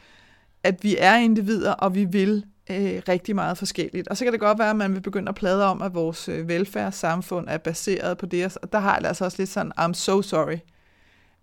at 0.63 0.83
vi 0.83 0.95
er 0.99 1.15
individer, 1.15 1.71
og 1.71 1.95
vi 1.95 2.05
vil 2.05 2.45
øh, 2.69 3.01
rigtig 3.09 3.35
meget 3.35 3.57
forskelligt. 3.57 4.07
Og 4.07 4.17
så 4.17 4.23
kan 4.23 4.33
det 4.33 4.39
godt 4.39 4.59
være, 4.59 4.69
at 4.69 4.75
man 4.75 4.93
vil 4.93 5.01
begynde 5.01 5.29
at 5.29 5.35
plade 5.35 5.65
om, 5.65 5.81
at 5.81 5.93
vores 5.93 6.29
øh, 6.29 6.47
velfærdssamfund 6.47 7.47
er 7.49 7.57
baseret 7.57 8.17
på 8.17 8.25
det. 8.25 8.57
Og 8.57 8.71
der 8.71 8.79
har 8.79 8.97
jeg 8.97 9.05
altså 9.05 9.25
også 9.25 9.37
lidt 9.37 9.49
sådan, 9.49 9.71
I'm 9.79 9.93
so 9.93 10.21
sorry. 10.21 10.57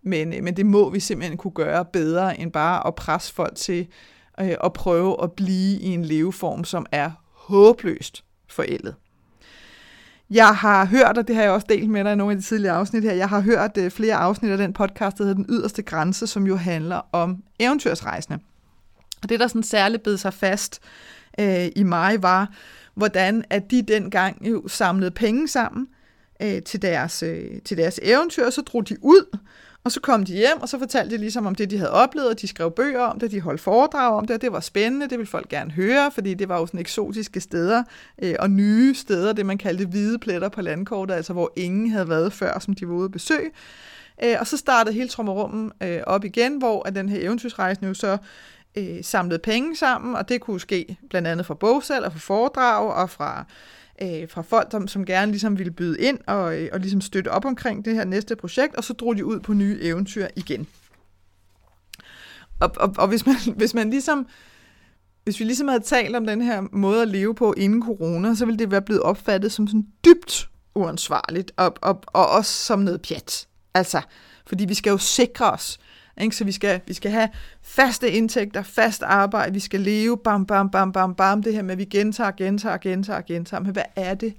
Men, 0.04 0.32
øh, 0.32 0.42
men 0.42 0.56
det 0.56 0.66
må 0.66 0.90
vi 0.90 1.00
simpelthen 1.00 1.38
kunne 1.38 1.54
gøre 1.54 1.84
bedre, 1.84 2.40
end 2.40 2.52
bare 2.52 2.86
at 2.86 2.94
presse 2.94 3.34
folk 3.34 3.56
til 3.56 3.86
øh, 4.40 4.54
at 4.64 4.72
prøve 4.72 5.22
at 5.22 5.32
blive 5.32 5.78
i 5.80 5.86
en 5.86 6.04
leveform, 6.04 6.64
som 6.64 6.86
er 6.92 7.10
håbløst 7.32 8.24
forældet. 8.48 8.94
Jeg 10.30 10.56
har 10.56 10.86
hørt, 10.86 11.18
og 11.18 11.28
det 11.28 11.36
har 11.36 11.42
jeg 11.42 11.52
også 11.52 11.66
delt 11.68 11.90
med 11.90 12.04
dig 12.04 12.12
i 12.12 12.16
nogle 12.16 12.32
af 12.32 12.36
de 12.36 12.42
tidligere 12.44 12.76
afsnit 12.76 13.02
her, 13.02 13.12
jeg 13.12 13.28
har 13.28 13.40
hørt 13.40 13.76
øh, 13.78 13.90
flere 13.90 14.14
afsnit 14.14 14.50
af 14.50 14.58
den 14.58 14.72
podcast, 14.72 15.18
der 15.18 15.24
hedder 15.24 15.34
Den 15.34 15.46
Yderste 15.48 15.82
Grænse, 15.82 16.26
som 16.26 16.46
jo 16.46 16.56
handler 16.56 17.00
om 17.12 17.42
eventyrsrejsende. 17.58 18.38
Og 19.22 19.28
det, 19.28 19.40
der 19.40 19.46
sådan 19.46 19.62
særligt 19.62 20.02
bed 20.02 20.16
sig 20.16 20.34
fast 20.34 20.80
øh, 21.40 21.66
i 21.76 21.82
mig, 21.82 22.22
var, 22.22 22.52
hvordan 22.94 23.44
at 23.50 23.70
de 23.70 23.82
dengang 23.82 24.48
jo 24.48 24.68
samlede 24.68 25.10
penge 25.10 25.48
sammen 25.48 25.86
øh, 26.42 26.62
til, 26.62 26.82
deres, 26.82 27.22
øh, 27.22 27.62
til 27.64 27.76
deres 27.76 28.00
eventyr, 28.02 28.46
og 28.46 28.52
så 28.52 28.62
drog 28.62 28.88
de 28.88 28.96
ud, 29.02 29.38
og 29.84 29.92
så 29.92 30.00
kom 30.00 30.24
de 30.24 30.32
hjem, 30.32 30.60
og 30.60 30.68
så 30.68 30.78
fortalte 30.78 31.16
de 31.16 31.20
ligesom 31.20 31.46
om 31.46 31.54
det, 31.54 31.70
de 31.70 31.78
havde 31.78 31.90
oplevet, 31.90 32.30
og 32.30 32.40
de 32.40 32.46
skrev 32.46 32.70
bøger 32.70 33.00
om 33.00 33.18
det, 33.18 33.30
de 33.30 33.40
holdt 33.40 33.60
foredrag 33.60 34.12
om 34.12 34.26
det, 34.26 34.34
og 34.34 34.42
det 34.42 34.52
var 34.52 34.60
spændende, 34.60 35.08
det 35.08 35.18
ville 35.18 35.30
folk 35.30 35.48
gerne 35.48 35.70
høre, 35.70 36.10
fordi 36.10 36.34
det 36.34 36.48
var 36.48 36.58
jo 36.58 36.66
sådan 36.66 36.80
eksotiske 36.80 37.40
steder, 37.40 37.82
øh, 38.22 38.34
og 38.38 38.50
nye 38.50 38.94
steder, 38.94 39.32
det 39.32 39.46
man 39.46 39.58
kaldte 39.58 39.86
hvide 39.86 40.18
pletter 40.18 40.48
på 40.48 40.62
landkortet, 40.62 41.14
altså 41.14 41.32
hvor 41.32 41.52
ingen 41.56 41.90
havde 41.90 42.08
været 42.08 42.32
før, 42.32 42.58
som 42.58 42.74
de 42.74 42.88
var 42.88 42.94
ude 42.94 43.04
at 43.04 43.12
besøge. 43.12 43.50
Øh, 44.24 44.36
og 44.40 44.46
så 44.46 44.56
startede 44.56 44.94
hele 44.94 45.08
trommerummen 45.08 45.72
øh, 45.82 46.00
op 46.06 46.24
igen, 46.24 46.58
hvor 46.58 46.88
at 46.88 46.94
den 46.94 47.08
her 47.08 47.20
eventyrsrejse 47.20 47.86
jo 47.86 47.94
så 47.94 48.18
øh, 48.76 48.98
samlede 49.02 49.38
penge 49.38 49.76
sammen, 49.76 50.14
og 50.14 50.28
det 50.28 50.40
kunne 50.40 50.60
ske 50.60 50.96
blandt 51.10 51.28
andet 51.28 51.46
fra 51.46 51.54
bogsalg 51.54 52.04
og 52.04 52.12
fra 52.12 52.18
foredrag 52.18 52.92
og 52.92 53.10
fra 53.10 53.44
øh, 54.02 54.28
fra 54.28 54.42
folk, 54.42 54.68
som, 54.70 54.88
som 54.88 55.04
gerne 55.04 55.32
ligesom 55.32 55.58
ville 55.58 55.72
byde 55.72 56.00
ind 56.00 56.18
og, 56.26 56.60
øh, 56.60 56.68
og 56.72 56.80
ligesom 56.80 57.00
støtte 57.00 57.28
op 57.28 57.44
omkring 57.44 57.84
det 57.84 57.94
her 57.94 58.04
næste 58.04 58.36
projekt, 58.36 58.74
og 58.74 58.84
så 58.84 58.92
drog 58.92 59.16
de 59.16 59.24
ud 59.24 59.40
på 59.40 59.52
nye 59.52 59.78
eventyr 59.82 60.26
igen. 60.36 60.66
Og, 62.60 62.70
og, 62.76 62.94
og 62.98 63.08
hvis, 63.08 63.26
man, 63.26 63.36
hvis 63.58 63.74
man 63.74 63.90
ligesom 63.90 64.26
hvis 65.24 65.40
vi 65.40 65.44
ligesom 65.44 65.68
havde 65.68 65.82
talt 65.82 66.16
om 66.16 66.26
den 66.26 66.42
her 66.42 66.62
måde 66.72 67.02
at 67.02 67.08
leve 67.08 67.34
på 67.34 67.54
inden 67.56 67.82
corona, 67.82 68.34
så 68.34 68.44
ville 68.44 68.58
det 68.58 68.70
være 68.70 68.82
blevet 68.82 69.02
opfattet 69.02 69.52
som 69.52 69.66
sådan 69.66 69.86
dybt 70.04 70.48
uansvarligt, 70.74 71.52
og, 71.56 71.74
og, 71.82 72.02
og 72.06 72.28
også 72.28 72.52
som 72.52 72.78
noget 72.78 73.02
pjat. 73.02 73.48
Altså, 73.74 74.00
fordi 74.46 74.64
vi 74.64 74.74
skal 74.74 74.90
jo 74.90 74.98
sikre 74.98 75.50
os, 75.50 75.78
ikke? 76.20 76.36
Så 76.36 76.44
vi 76.44 76.52
skal, 76.52 76.80
vi 76.86 76.94
skal 76.94 77.10
have 77.10 77.28
faste 77.62 78.10
indtægter, 78.10 78.62
fast 78.62 79.02
arbejde, 79.02 79.52
vi 79.52 79.60
skal 79.60 79.80
leve, 79.80 80.18
bam, 80.18 80.46
bam, 80.46 80.70
bam, 80.70 80.92
bam, 80.92 81.14
bam, 81.14 81.42
det 81.42 81.54
her 81.54 81.62
med, 81.62 81.72
at 81.72 81.78
vi 81.78 81.84
gentager, 81.84 82.30
gentager, 82.30 82.76
gentager, 82.76 83.20
gentager. 83.20 83.60
Men 83.60 83.72
hvad 83.72 83.82
er 83.96 84.14
det, 84.14 84.34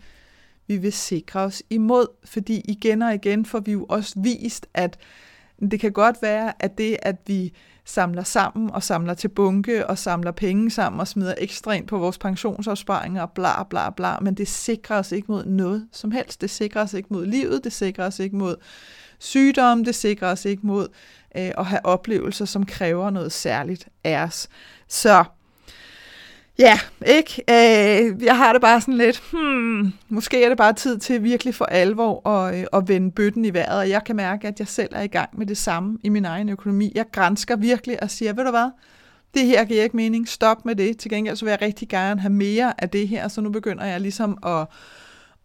vi 0.68 0.78
vil 0.78 0.94
sikre 0.94 1.40
os 1.40 1.64
imod? 1.70 2.08
Fordi 2.26 2.62
igen 2.66 3.02
og 3.02 3.14
igen 3.14 3.46
får 3.46 3.60
vi 3.60 3.72
jo 3.72 3.86
også 3.90 4.20
vist, 4.20 4.68
at 4.74 4.98
det 5.72 5.80
kan 5.80 5.92
godt 5.92 6.22
være, 6.22 6.54
at 6.60 6.78
det, 6.78 6.98
at 7.02 7.16
vi 7.28 7.54
samler 7.86 8.24
sammen 8.24 8.72
og 8.72 8.84
samler 8.84 9.14
til 9.14 9.28
bunke 9.28 9.88
og 9.88 9.98
samler 9.98 10.32
penge 10.32 10.72
sammen 10.72 11.00
og 11.00 11.08
smider 11.08 11.34
ekstra 11.38 11.72
ind 11.72 11.88
på 11.88 11.98
vores 11.98 12.18
pensionsopsparinger 12.18 13.22
og 13.22 13.32
bla 13.32 13.64
bla 13.64 13.90
bla, 13.90 14.20
men 14.20 14.34
det 14.34 14.48
sikrer 14.48 15.00
os 15.00 15.12
ikke 15.12 15.32
mod 15.32 15.46
noget 15.46 15.88
som 15.92 16.12
helst. 16.12 16.42
Det 16.42 16.50
sikrer 16.50 16.82
os 16.82 16.94
ikke 16.94 17.08
mod 17.12 17.26
livet, 17.26 17.64
det 17.64 17.74
sikrer 17.74 18.06
os 18.06 18.20
ikke 18.20 18.36
mod 18.36 18.56
sygdom, 19.20 19.86
det 19.86 19.96
sikrer 19.96 20.32
os 20.32 20.46
ikke 20.46 20.68
mod 20.68 20.88
øh, 21.38 21.52
og 21.58 21.66
have 21.66 21.86
oplevelser, 21.86 22.46
som 22.46 22.66
kræver 22.66 23.10
noget 23.10 23.32
særligt 23.32 23.88
af 24.04 24.24
os. 24.24 24.48
Så 24.88 25.24
ja, 26.60 26.80
ikke? 27.06 27.44
Øh, 27.50 28.24
jeg 28.24 28.38
har 28.38 28.54
det 28.54 28.62
bare 28.62 28.82
sådan 28.82 28.98
lidt, 28.98 29.24
hmm, 29.32 29.94
måske 30.10 30.44
er 30.44 30.50
det 30.50 30.58
bare 30.58 30.74
tid 30.74 30.98
til 30.98 31.24
virkelig 31.24 31.56
for 31.56 31.66
alvor 31.66 32.30
at, 32.30 32.60
øh, 32.60 32.66
at 32.74 32.88
vende 32.88 33.12
bøtten 33.12 33.46
i 33.46 33.54
vejret, 33.54 33.80
og 33.80 33.90
jeg 33.90 34.04
kan 34.04 34.16
mærke, 34.16 34.48
at 34.48 34.60
jeg 34.60 34.68
selv 34.68 34.90
er 34.92 35.02
i 35.02 35.08
gang 35.08 35.30
med 35.34 35.46
det 35.46 35.58
samme 35.58 35.98
i 36.04 36.10
min 36.10 36.26
egen 36.26 36.50
økonomi. 36.50 36.92
Jeg 36.96 37.06
grænsker 37.12 37.56
virkelig 37.56 38.04
og 38.04 38.10
siger, 38.10 38.34
ved 38.34 38.44
du 38.44 38.52
hvad, 38.52 38.70
det 39.34 39.46
her 39.46 39.66
giver 39.66 39.84
ikke 39.84 39.98
mening, 39.98 40.28
stop 40.28 40.66
med 40.66 40.76
det. 40.76 40.98
Til 40.98 41.12
gengæld 41.12 41.36
så 41.36 41.46
vil 41.46 41.52
jeg 41.52 41.62
rigtig 41.62 41.90
gerne 41.90 42.22
have 42.22 42.34
mere 42.34 42.74
af 42.82 42.90
det 42.90 43.08
her, 43.08 43.28
så 43.28 43.42
nu 43.42 43.50
begynder 43.50 43.86
jeg 43.86 44.02
ligesom 44.02 44.38
at 44.46 44.68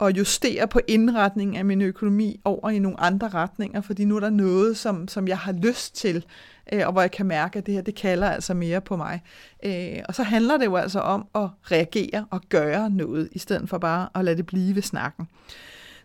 at 0.01 0.17
justere 0.17 0.67
på 0.67 0.79
indretningen 0.87 1.57
af 1.57 1.65
min 1.65 1.81
økonomi 1.81 2.41
over 2.45 2.69
i 2.69 2.79
nogle 2.79 2.99
andre 2.99 3.29
retninger, 3.29 3.81
fordi 3.81 4.05
nu 4.05 4.15
er 4.15 4.19
der 4.19 4.29
noget, 4.29 4.77
som, 4.77 5.07
som 5.07 5.27
jeg 5.27 5.37
har 5.37 5.51
lyst 5.51 5.95
til, 5.95 6.25
øh, 6.73 6.81
og 6.85 6.91
hvor 6.91 7.01
jeg 7.01 7.11
kan 7.11 7.25
mærke, 7.25 7.59
at 7.59 7.65
det 7.65 7.73
her, 7.73 7.81
det 7.81 7.95
kalder 7.95 8.29
altså 8.29 8.53
mere 8.53 8.81
på 8.81 8.95
mig. 8.95 9.21
Øh, 9.65 9.99
og 10.07 10.15
så 10.15 10.23
handler 10.23 10.57
det 10.57 10.65
jo 10.65 10.75
altså 10.75 10.99
om 10.99 11.27
at 11.35 11.49
reagere 11.63 12.25
og 12.29 12.41
gøre 12.49 12.89
noget, 12.89 13.29
i 13.31 13.39
stedet 13.39 13.69
for 13.69 13.77
bare 13.77 14.09
at 14.15 14.25
lade 14.25 14.37
det 14.37 14.45
blive 14.45 14.75
ved 14.75 14.81
snakken. 14.81 15.27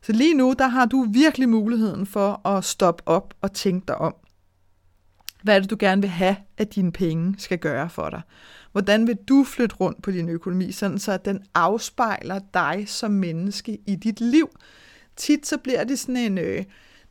Så 0.02 0.12
lige 0.12 0.34
nu, 0.34 0.54
der 0.58 0.66
har 0.66 0.86
du 0.86 1.06
virkelig 1.12 1.48
muligheden 1.48 2.06
for 2.06 2.48
at 2.48 2.64
stoppe 2.64 3.02
op 3.06 3.34
og 3.40 3.52
tænke 3.52 3.84
dig 3.88 3.98
om. 3.98 4.14
Hvad 5.46 5.56
er 5.56 5.60
det, 5.60 5.70
du 5.70 5.76
gerne 5.78 6.02
vil 6.02 6.10
have, 6.10 6.36
at 6.58 6.74
dine 6.74 6.92
penge 6.92 7.34
skal 7.38 7.58
gøre 7.58 7.90
for 7.90 8.10
dig? 8.10 8.20
Hvordan 8.72 9.06
vil 9.06 9.16
du 9.28 9.44
flytte 9.44 9.76
rundt 9.76 10.02
på 10.02 10.10
din 10.10 10.28
økonomi, 10.28 10.72
sådan 10.72 10.98
så 10.98 11.16
den 11.16 11.42
afspejler 11.54 12.40
dig 12.54 12.84
som 12.86 13.10
menneske 13.10 13.78
i 13.86 13.96
dit 13.96 14.20
liv? 14.20 14.58
Tit 15.16 15.46
så 15.46 15.58
bliver 15.58 15.84
det 15.84 15.98
sådan 15.98 16.16
en, 16.16 16.38
øh, 16.38 16.64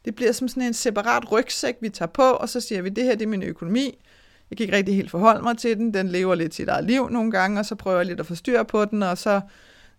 det 0.06 0.16
bliver 0.16 0.32
som 0.32 0.48
sådan 0.48 0.64
en 0.64 0.74
separat 0.74 1.32
rygsæk, 1.32 1.76
vi 1.82 1.90
tager 1.90 2.10
på, 2.10 2.22
og 2.22 2.50
så 2.50 2.60
siger 2.60 2.82
vi, 2.82 2.90
det 2.90 3.04
her 3.04 3.16
det 3.16 3.26
er 3.26 3.30
min 3.30 3.44
økonomi. 3.44 3.98
Jeg 4.50 4.58
kan 4.58 4.64
ikke 4.64 4.78
rigtig 4.78 4.96
helt 4.96 5.12
forholde 5.12 5.44
mig 5.44 5.58
til 5.58 5.78
den. 5.78 5.94
Den 5.94 6.08
lever 6.08 6.36
lidt 6.36 6.56
sit 6.56 6.70
eget 6.70 6.86
liv 6.86 7.10
nogle 7.10 7.32
gange, 7.32 7.60
og 7.60 7.66
så 7.66 7.76
prøver 7.76 7.98
jeg 7.98 8.06
lidt 8.06 8.20
at 8.20 8.26
få 8.26 8.64
på 8.64 8.86
den, 8.86 9.04
og 9.04 9.18
så 9.18 9.42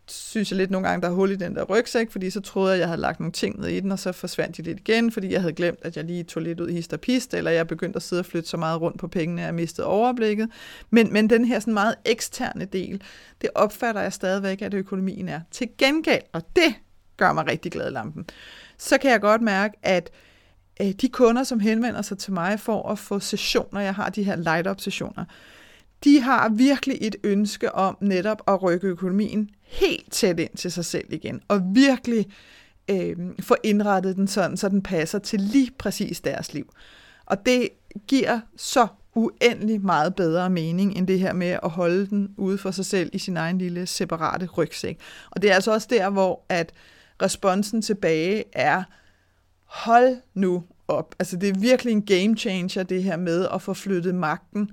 synes 0.08 0.50
jeg 0.50 0.56
lidt 0.56 0.70
nogle 0.70 0.88
gange, 0.88 1.02
der 1.02 1.08
er 1.08 1.12
hul 1.12 1.30
i 1.30 1.36
den 1.36 1.54
der 1.54 1.64
rygsæk, 1.64 2.10
fordi 2.10 2.30
så 2.30 2.40
troede 2.40 2.72
jeg, 2.72 2.78
jeg 2.78 2.88
havde 2.88 3.00
lagt 3.00 3.20
nogle 3.20 3.32
ting 3.32 3.60
ned 3.60 3.68
i 3.68 3.80
den, 3.80 3.92
og 3.92 3.98
så 3.98 4.12
forsvandt 4.12 4.56
de 4.56 4.62
lidt 4.62 4.78
igen, 4.78 5.12
fordi 5.12 5.32
jeg 5.32 5.40
havde 5.40 5.54
glemt, 5.54 5.78
at 5.82 5.96
jeg 5.96 6.04
lige 6.04 6.24
tog 6.24 6.42
lidt 6.42 6.60
ud 6.60 6.68
i 6.68 6.72
hist 6.72 6.92
og 6.92 7.00
pist, 7.00 7.34
eller 7.34 7.50
jeg 7.50 7.66
begyndte 7.66 7.96
at 7.96 8.02
sidde 8.02 8.20
og 8.20 8.26
flytte 8.26 8.48
så 8.48 8.56
meget 8.56 8.80
rundt 8.80 8.98
på 8.98 9.08
pengene, 9.08 9.42
at 9.42 9.46
jeg 9.46 9.54
mistede 9.54 9.86
overblikket. 9.86 10.48
Men, 10.90 11.12
men 11.12 11.30
den 11.30 11.44
her 11.44 11.60
sådan 11.60 11.74
meget 11.74 11.94
eksterne 12.04 12.64
del, 12.64 13.02
det 13.40 13.50
opfatter 13.54 14.00
jeg 14.00 14.12
stadigvæk, 14.12 14.62
at 14.62 14.74
økonomien 14.74 15.28
er. 15.28 15.40
Til 15.50 15.68
gengæld, 15.78 16.22
og 16.32 16.42
det 16.56 16.74
gør 17.16 17.32
mig 17.32 17.46
rigtig 17.46 17.72
glad 17.72 17.90
i 17.90 17.92
lampen, 17.92 18.24
så 18.78 18.98
kan 18.98 19.10
jeg 19.10 19.20
godt 19.20 19.42
mærke, 19.42 19.78
at 19.82 20.10
øh, 20.80 20.90
de 20.90 21.08
kunder, 21.08 21.44
som 21.44 21.60
henvender 21.60 22.02
sig 22.02 22.18
til 22.18 22.32
mig 22.32 22.60
for 22.60 22.88
at 22.88 22.98
få 22.98 23.20
sessioner, 23.20 23.80
jeg 23.80 23.94
har 23.94 24.08
de 24.08 24.22
her 24.22 24.36
light-up 24.36 24.80
sessioner, 24.80 25.24
de 26.04 26.20
har 26.20 26.48
virkelig 26.48 26.98
et 27.00 27.16
ønske 27.24 27.74
om 27.74 27.96
netop 28.00 28.42
at 28.48 28.62
rykke 28.62 28.86
økonomien 28.86 29.50
helt 29.62 30.12
tæt 30.12 30.40
ind 30.40 30.56
til 30.56 30.72
sig 30.72 30.84
selv 30.84 31.12
igen, 31.12 31.40
og 31.48 31.62
virkelig 31.74 32.26
øh, 32.90 33.16
få 33.40 33.56
indrettet 33.62 34.16
den 34.16 34.28
sådan, 34.28 34.56
så 34.56 34.68
den 34.68 34.82
passer 34.82 35.18
til 35.18 35.40
lige 35.40 35.70
præcis 35.78 36.20
deres 36.20 36.54
liv. 36.54 36.72
Og 37.26 37.46
det 37.46 37.68
giver 38.08 38.40
så 38.56 38.86
uendelig 39.14 39.80
meget 39.80 40.14
bedre 40.14 40.50
mening, 40.50 40.98
end 40.98 41.06
det 41.06 41.20
her 41.20 41.32
med 41.32 41.58
at 41.62 41.70
holde 41.70 42.06
den 42.06 42.34
ude 42.36 42.58
for 42.58 42.70
sig 42.70 42.86
selv 42.86 43.10
i 43.12 43.18
sin 43.18 43.36
egen 43.36 43.58
lille 43.58 43.86
separate 43.86 44.46
rygsæk. 44.46 44.98
Og 45.30 45.42
det 45.42 45.50
er 45.50 45.54
altså 45.54 45.72
også 45.72 45.88
der, 45.90 46.10
hvor 46.10 46.44
at 46.48 46.72
responsen 47.22 47.82
tilbage 47.82 48.44
er, 48.52 48.82
hold 49.64 50.16
nu 50.34 50.64
op. 50.88 51.14
Altså 51.18 51.36
det 51.36 51.48
er 51.48 51.60
virkelig 51.60 51.92
en 51.92 52.02
game 52.02 52.36
changer, 52.36 52.82
det 52.82 53.02
her 53.02 53.16
med 53.16 53.48
at 53.54 53.62
få 53.62 53.74
flyttet 53.74 54.14
magten 54.14 54.70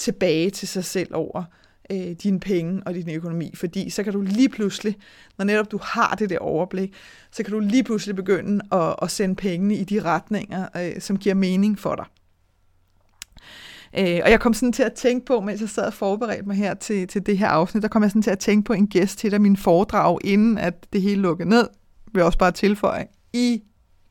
tilbage 0.00 0.50
til 0.50 0.68
sig 0.68 0.84
selv 0.84 1.14
over 1.14 1.44
øh, 1.92 2.12
dine 2.22 2.40
penge 2.40 2.82
og 2.86 2.94
din 2.94 3.10
økonomi, 3.10 3.52
fordi 3.54 3.90
så 3.90 4.02
kan 4.02 4.12
du 4.12 4.20
lige 4.20 4.48
pludselig, 4.48 4.96
når 5.38 5.44
netop 5.44 5.70
du 5.70 5.78
har 5.82 6.14
det 6.14 6.30
der 6.30 6.38
overblik, 6.38 6.94
så 7.32 7.42
kan 7.42 7.52
du 7.52 7.58
lige 7.58 7.84
pludselig 7.84 8.16
begynde 8.16 8.64
at, 8.72 8.96
at 9.02 9.10
sende 9.10 9.34
pengene 9.34 9.74
i 9.74 9.84
de 9.84 10.02
retninger, 10.02 10.68
øh, 10.76 11.00
som 11.00 11.18
giver 11.18 11.34
mening 11.34 11.78
for 11.78 11.94
dig. 11.94 12.04
Øh, 13.98 14.20
og 14.24 14.30
jeg 14.30 14.40
kom 14.40 14.54
sådan 14.54 14.72
til 14.72 14.82
at 14.82 14.92
tænke 14.92 15.26
på, 15.26 15.40
mens 15.40 15.60
jeg 15.60 15.68
sad 15.68 15.84
og 15.84 15.94
forberedte 15.94 16.46
mig 16.46 16.56
her 16.56 16.74
til, 16.74 17.08
til 17.08 17.26
det 17.26 17.38
her 17.38 17.48
afsnit, 17.48 17.82
der 17.82 17.88
kom 17.88 18.02
jeg 18.02 18.10
sådan 18.10 18.22
til 18.22 18.30
at 18.30 18.38
tænke 18.38 18.64
på 18.64 18.72
en 18.72 18.86
gæst 18.86 19.18
til 19.18 19.34
af 19.34 19.40
min 19.40 19.56
foredrag, 19.56 20.18
inden 20.24 20.58
at 20.58 20.86
det 20.92 21.02
hele 21.02 21.22
lukkede 21.22 21.48
ned, 21.48 21.68
vil 22.12 22.20
jeg 22.20 22.26
også 22.26 22.38
bare 22.38 22.52
tilføje, 22.52 23.06
i 23.32 23.62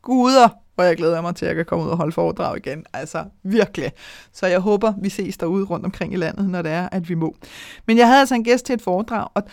guder, 0.02 0.50
og 0.80 0.86
jeg 0.86 0.98
glæder 0.98 1.22
mig 1.22 1.36
til, 1.36 1.46
at 1.46 1.50
jeg 1.50 1.56
kan 1.56 1.66
komme 1.66 1.86
ud 1.86 1.90
og 1.90 1.98
holde 1.98 2.12
foredrag 2.12 2.58
igen. 2.58 2.86
Altså 2.94 3.24
virkelig. 3.44 3.92
Så 4.34 4.48
jeg 4.48 4.60
håber, 4.60 4.94
vi 5.02 5.10
ses 5.10 5.38
derude 5.38 5.66
rundt 5.66 5.86
omkring 5.86 6.14
i 6.14 6.18
landet, 6.18 6.50
når 6.50 6.62
det 6.62 6.72
er, 6.72 6.90
at 6.92 7.10
vi 7.10 7.14
må. 7.14 7.36
Men 7.86 7.98
jeg 7.98 8.08
havde 8.08 8.20
altså 8.20 8.36
en 8.36 8.44
gæst 8.44 8.66
til 8.66 8.74
et 8.74 8.82
foredrag, 8.82 9.28
og 9.34 9.44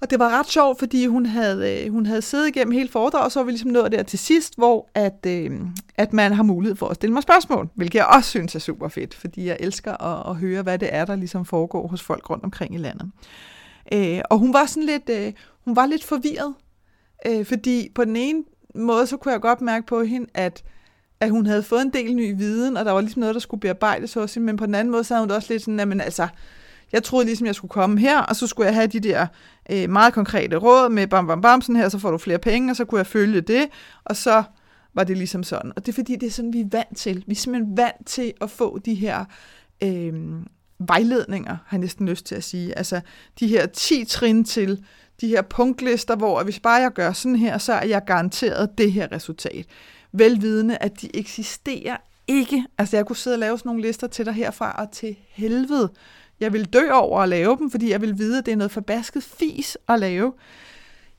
og 0.00 0.10
det 0.10 0.18
var 0.18 0.38
ret 0.38 0.46
sjovt, 0.46 0.78
fordi 0.78 1.06
hun 1.06 1.26
havde, 1.26 1.84
øh, 1.84 1.92
hun 1.92 2.06
havde 2.06 2.22
siddet 2.22 2.48
igennem 2.48 2.72
hele 2.72 2.88
foredraget, 2.88 3.24
og 3.24 3.32
så 3.32 3.40
var 3.40 3.44
vi 3.44 3.50
ligesom 3.50 3.70
nået 3.70 3.92
der 3.92 4.02
til 4.02 4.18
sidst, 4.18 4.56
hvor 4.56 4.88
at, 4.94 5.26
øh, 5.26 5.60
at 5.94 6.12
man 6.12 6.32
har 6.32 6.42
mulighed 6.42 6.76
for 6.76 6.88
at 6.88 6.96
stille 6.96 7.12
mig 7.12 7.22
spørgsmål, 7.22 7.68
hvilket 7.74 7.98
jeg 7.98 8.06
også 8.06 8.30
synes 8.30 8.54
er 8.54 8.58
super 8.58 8.88
fedt, 8.88 9.14
fordi 9.14 9.46
jeg 9.46 9.56
elsker 9.60 10.04
at, 10.04 10.30
at 10.30 10.36
høre, 10.36 10.62
hvad 10.62 10.78
det 10.78 10.88
er, 10.92 11.04
der 11.04 11.16
ligesom 11.16 11.44
foregår 11.44 11.86
hos 11.86 12.02
folk 12.02 12.30
rundt 12.30 12.44
omkring 12.44 12.74
i 12.74 12.78
landet. 12.78 13.10
Øh, 13.92 14.20
og 14.30 14.38
hun 14.38 14.52
var 14.52 14.66
sådan 14.66 14.86
lidt, 14.86 15.08
øh, 15.10 15.32
hun 15.64 15.76
var 15.76 15.86
lidt 15.86 16.04
forvirret, 16.04 16.54
øh, 17.26 17.46
fordi 17.46 17.88
på 17.94 18.04
den 18.04 18.16
ene 18.16 18.42
måde, 18.74 19.06
så 19.06 19.16
kunne 19.16 19.32
jeg 19.32 19.40
godt 19.40 19.60
mærke 19.60 19.86
på 19.86 20.02
hende, 20.02 20.26
at, 20.34 20.64
at 21.20 21.30
hun 21.30 21.46
havde 21.46 21.62
fået 21.62 21.82
en 21.82 21.92
del 21.92 22.16
ny 22.16 22.36
viden, 22.36 22.76
og 22.76 22.84
der 22.84 22.92
var 22.92 23.00
ligesom 23.00 23.20
noget, 23.20 23.34
der 23.34 23.40
skulle 23.40 23.60
bearbejdes 23.60 24.14
hos 24.14 24.34
hende, 24.34 24.46
men 24.46 24.56
på 24.56 24.66
den 24.66 24.74
anden 24.74 24.92
måde, 24.92 25.04
så 25.04 25.14
havde 25.14 25.26
hun 25.26 25.30
også 25.30 25.52
lidt 25.52 25.62
sådan, 25.62 26.00
at 26.00 26.04
altså, 26.04 26.28
jeg 26.92 27.02
troede 27.02 27.26
ligesom, 27.26 27.46
jeg 27.46 27.54
skulle 27.54 27.70
komme 27.70 28.00
her, 28.00 28.20
og 28.20 28.36
så 28.36 28.46
skulle 28.46 28.66
jeg 28.66 28.74
have 28.74 28.86
de 28.86 29.00
der 29.00 29.26
øh, 29.70 29.90
meget 29.90 30.14
konkrete 30.14 30.56
råd 30.56 30.90
med 30.90 31.06
bam, 31.06 31.26
bam, 31.26 31.40
bam, 31.40 31.62
sådan 31.62 31.76
her, 31.76 31.88
så 31.88 31.98
får 31.98 32.10
du 32.10 32.18
flere 32.18 32.38
penge, 32.38 32.72
og 32.72 32.76
så 32.76 32.84
kunne 32.84 32.98
jeg 32.98 33.06
følge 33.06 33.40
det, 33.40 33.68
og 34.04 34.16
så 34.16 34.42
var 34.94 35.04
det 35.04 35.16
ligesom 35.16 35.42
sådan. 35.42 35.72
Og 35.76 35.86
det 35.86 35.92
er 35.92 35.94
fordi, 35.94 36.16
det 36.16 36.26
er 36.26 36.30
sådan, 36.30 36.52
vi 36.52 36.60
er 36.60 36.68
vant 36.72 36.96
til. 36.96 37.24
Vi 37.26 37.32
er 37.32 37.36
simpelthen 37.36 37.76
vant 37.76 38.06
til 38.06 38.32
at 38.40 38.50
få 38.50 38.78
de 38.78 38.94
her 38.94 39.24
øh, 39.82 40.12
vejledninger, 40.78 41.56
har 41.66 41.76
jeg 41.76 41.80
næsten 41.80 42.08
lyst 42.08 42.26
til 42.26 42.34
at 42.34 42.44
sige. 42.44 42.78
Altså 42.78 43.00
de 43.40 43.46
her 43.46 43.66
10 43.66 44.04
trin 44.04 44.44
til 44.44 44.84
de 45.20 45.28
her 45.28 45.42
punktlister, 45.42 46.16
hvor 46.16 46.42
hvis 46.42 46.60
bare 46.60 46.82
jeg 46.82 46.92
gør 46.92 47.12
sådan 47.12 47.36
her, 47.36 47.58
så 47.58 47.72
er 47.72 47.86
jeg 47.86 48.04
garanteret 48.06 48.78
det 48.78 48.92
her 48.92 49.12
resultat. 49.12 49.66
Velvidende, 50.12 50.76
at 50.76 51.00
de 51.00 51.16
eksisterer 51.16 51.96
ikke. 52.26 52.64
Altså 52.78 52.96
jeg 52.96 53.06
kunne 53.06 53.16
sidde 53.16 53.34
og 53.34 53.38
lave 53.38 53.58
sådan 53.58 53.68
nogle 53.68 53.82
lister 53.82 54.06
til 54.06 54.26
dig 54.26 54.34
herfra 54.34 54.72
og 54.78 54.90
til 54.90 55.16
helvede. 55.28 55.90
Jeg 56.40 56.52
vil 56.52 56.64
dø 56.64 56.90
over 56.92 57.20
at 57.20 57.28
lave 57.28 57.56
dem, 57.56 57.70
fordi 57.70 57.90
jeg 57.90 58.00
vil 58.00 58.18
vide, 58.18 58.38
at 58.38 58.46
det 58.46 58.52
er 58.52 58.56
noget 58.56 58.70
forbasket 58.70 59.22
fis 59.22 59.78
at 59.88 60.00
lave. 60.00 60.32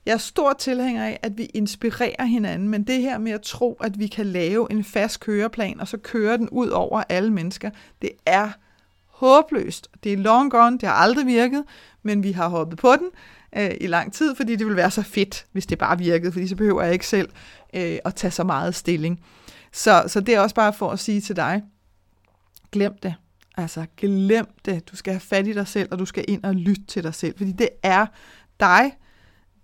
Jeg 0.06 0.12
er 0.12 0.18
stor 0.18 0.52
tilhænger 0.52 1.04
af, 1.04 1.20
at 1.22 1.38
vi 1.38 1.44
inspirerer 1.44 2.24
hinanden, 2.24 2.68
men 2.68 2.84
det 2.84 3.02
her 3.02 3.18
med 3.18 3.32
at 3.32 3.42
tro, 3.42 3.72
at 3.80 3.98
vi 3.98 4.06
kan 4.06 4.26
lave 4.26 4.72
en 4.72 4.84
fast 4.84 5.20
køreplan, 5.20 5.80
og 5.80 5.88
så 5.88 5.96
køre 5.96 6.36
den 6.36 6.48
ud 6.48 6.68
over 6.68 7.02
alle 7.08 7.32
mennesker, 7.32 7.70
det 8.02 8.10
er 8.26 8.50
håbløst. 9.06 9.88
Det 10.04 10.12
er 10.12 10.16
long 10.16 10.50
gone, 10.50 10.78
det 10.78 10.88
har 10.88 10.94
aldrig 10.94 11.26
virket, 11.26 11.64
men 12.02 12.22
vi 12.22 12.32
har 12.32 12.48
hoppet 12.48 12.78
på 12.78 12.92
den 12.96 13.08
øh, 13.56 13.70
i 13.80 13.86
lang 13.86 14.12
tid, 14.12 14.34
fordi 14.34 14.56
det 14.56 14.66
vil 14.66 14.76
være 14.76 14.90
så 14.90 15.02
fedt, 15.02 15.46
hvis 15.52 15.66
det 15.66 15.78
bare 15.78 15.98
virkede, 15.98 16.32
fordi 16.32 16.48
så 16.48 16.56
behøver 16.56 16.82
jeg 16.82 16.92
ikke 16.92 17.06
selv 17.06 17.28
øh, 17.74 17.98
at 18.04 18.14
tage 18.14 18.30
så 18.30 18.44
meget 18.44 18.74
stilling. 18.74 19.20
Så, 19.72 20.04
så 20.06 20.20
det 20.20 20.34
er 20.34 20.40
også 20.40 20.54
bare 20.54 20.72
for 20.72 20.90
at 20.90 20.98
sige 20.98 21.20
til 21.20 21.36
dig, 21.36 21.62
glem 22.72 22.98
det. 23.02 23.14
Altså, 23.56 23.86
glem 23.96 24.46
det. 24.64 24.90
Du 24.90 24.96
skal 24.96 25.12
have 25.12 25.20
fat 25.20 25.46
i 25.46 25.52
dig 25.52 25.68
selv, 25.68 25.88
og 25.92 25.98
du 25.98 26.04
skal 26.04 26.24
ind 26.28 26.44
og 26.44 26.54
lytte 26.54 26.84
til 26.84 27.02
dig 27.02 27.14
selv, 27.14 27.36
fordi 27.36 27.52
det 27.52 27.68
er 27.82 28.06
dig, 28.60 28.92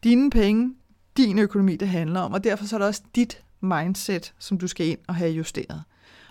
dine 0.04 0.30
penge, 0.30 0.74
din 1.16 1.38
økonomi, 1.38 1.76
det 1.76 1.88
handler 1.88 2.20
om, 2.20 2.32
og 2.32 2.44
derfor 2.44 2.64
så 2.64 2.76
er 2.76 2.78
det 2.78 2.88
også 2.88 3.02
dit 3.14 3.42
mindset, 3.60 4.34
som 4.38 4.58
du 4.58 4.66
skal 4.66 4.86
ind 4.86 4.98
og 5.08 5.14
have 5.14 5.30
justeret. 5.30 5.82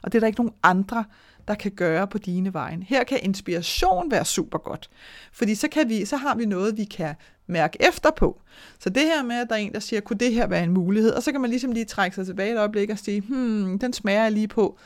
Og 0.04 0.12
det 0.12 0.18
er 0.18 0.20
der 0.20 0.28
ikke 0.28 0.40
nogen 0.40 0.54
andre, 0.64 1.06
der 1.48 1.56
kan 1.56 1.72
gøre 1.72 2.08
på 2.08 2.18
dine 2.18 2.54
vejen. 2.54 2.84
Her 2.84 3.04
kan 3.04 3.20
inspiration 3.24 4.12
være 4.12 4.26
super 4.26 4.58
godt, 4.58 4.90
fordi 5.34 5.56
så, 5.56 5.68
kan 5.68 5.90
vi, 5.90 6.06
så 6.06 6.18
har 6.18 6.36
vi 6.36 6.46
noget, 6.46 6.78
vi 6.78 6.84
kan 6.84 7.16
mærke 7.48 7.78
efter 7.88 8.12
på. 8.12 8.42
Så 8.80 8.90
det 8.90 9.04
her 9.04 9.24
med, 9.24 9.36
at 9.36 9.50
der 9.50 9.56
er 9.56 9.60
en, 9.60 9.74
der 9.74 9.80
siger, 9.80 10.00
kunne 10.00 10.18
det 10.18 10.34
her 10.34 10.48
være 10.48 10.64
en 10.64 10.72
mulighed? 10.72 11.12
Og 11.12 11.24
så 11.24 11.32
kan 11.32 11.42
man 11.42 11.50
ligesom 11.50 11.72
lige 11.72 11.86
trække 11.86 12.16
sig 12.16 12.26
tilbage 12.26 12.52
et 12.52 12.58
øjeblik 12.58 12.90
og 12.90 12.98
sige, 12.98 13.22
hmm, 13.22 13.80
den 13.80 13.94
smager 13.94 14.24
jeg 14.24 14.32
lige 14.32 14.48
på 14.48 14.80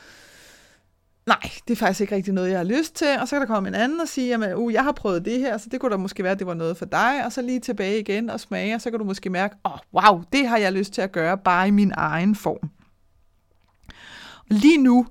nej, 1.30 1.50
det 1.68 1.74
er 1.74 1.76
faktisk 1.76 2.00
ikke 2.00 2.14
rigtig 2.14 2.34
noget, 2.34 2.50
jeg 2.50 2.58
har 2.58 2.64
lyst 2.64 2.94
til. 2.94 3.18
Og 3.20 3.28
så 3.28 3.36
kan 3.36 3.40
der 3.40 3.46
komme 3.46 3.68
en 3.68 3.74
anden 3.74 4.00
og 4.00 4.08
sige, 4.08 4.34
at 4.34 4.54
uh, 4.54 4.72
jeg 4.72 4.84
har 4.84 4.92
prøvet 4.92 5.24
det 5.24 5.38
her, 5.38 5.58
så 5.58 5.68
det 5.70 5.80
kunne 5.80 5.92
da 5.92 5.96
måske 5.96 6.22
være, 6.22 6.32
at 6.32 6.38
det 6.38 6.46
var 6.46 6.54
noget 6.54 6.76
for 6.76 6.84
dig. 6.84 7.24
Og 7.24 7.32
så 7.32 7.42
lige 7.42 7.60
tilbage 7.60 8.00
igen 8.00 8.30
og 8.30 8.40
smage, 8.40 8.74
og 8.74 8.80
så 8.80 8.90
kan 8.90 8.98
du 8.98 9.04
måske 9.04 9.30
mærke, 9.30 9.56
åh, 9.64 9.72
oh, 9.72 9.78
wow, 9.94 10.22
det 10.32 10.48
har 10.48 10.56
jeg 10.56 10.72
lyst 10.72 10.92
til 10.92 11.02
at 11.02 11.12
gøre, 11.12 11.38
bare 11.38 11.68
i 11.68 11.70
min 11.70 11.92
egen 11.96 12.34
form. 12.34 12.70
Og 14.38 14.56
lige 14.56 14.78
nu, 14.78 15.06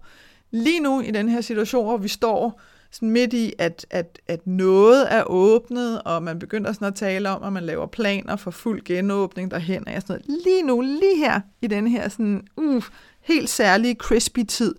lige 0.52 0.80
nu 0.80 1.02
i 1.02 1.12
den 1.12 1.30
her 1.30 1.42
situation, 1.42 1.86
hvor 1.86 1.98
vi 1.98 2.08
står 2.08 2.62
sådan 2.92 3.10
midt 3.10 3.34
i, 3.34 3.54
at, 3.58 3.86
at, 3.90 4.20
at 4.28 4.48
noget 4.48 5.14
er 5.14 5.24
åbnet, 5.24 6.02
og 6.02 6.24
man 6.24 6.40
begynder 6.40 6.74
sådan 6.74 6.88
at 6.88 6.96
tale 6.96 7.30
om, 7.30 7.44
at 7.44 7.54
man 7.54 7.64
laver 7.64 7.86
planer 7.86 8.36
for 8.36 8.52
fuld 8.52 8.84
genåbning 8.84 9.52
derhen, 9.52 9.88
og 9.88 10.02
sådan 10.02 10.22
noget. 10.28 10.44
Lige 10.46 10.64
nu, 10.64 10.82
lige 10.82 11.18
her, 11.18 11.42
i 11.62 11.68
den 11.68 11.88
her 11.88 12.10
sådan, 12.10 12.48
uh, 12.58 12.84
helt 13.22 13.50
særlige 13.50 13.96
crispy 13.96 14.44
tid, 14.44 14.76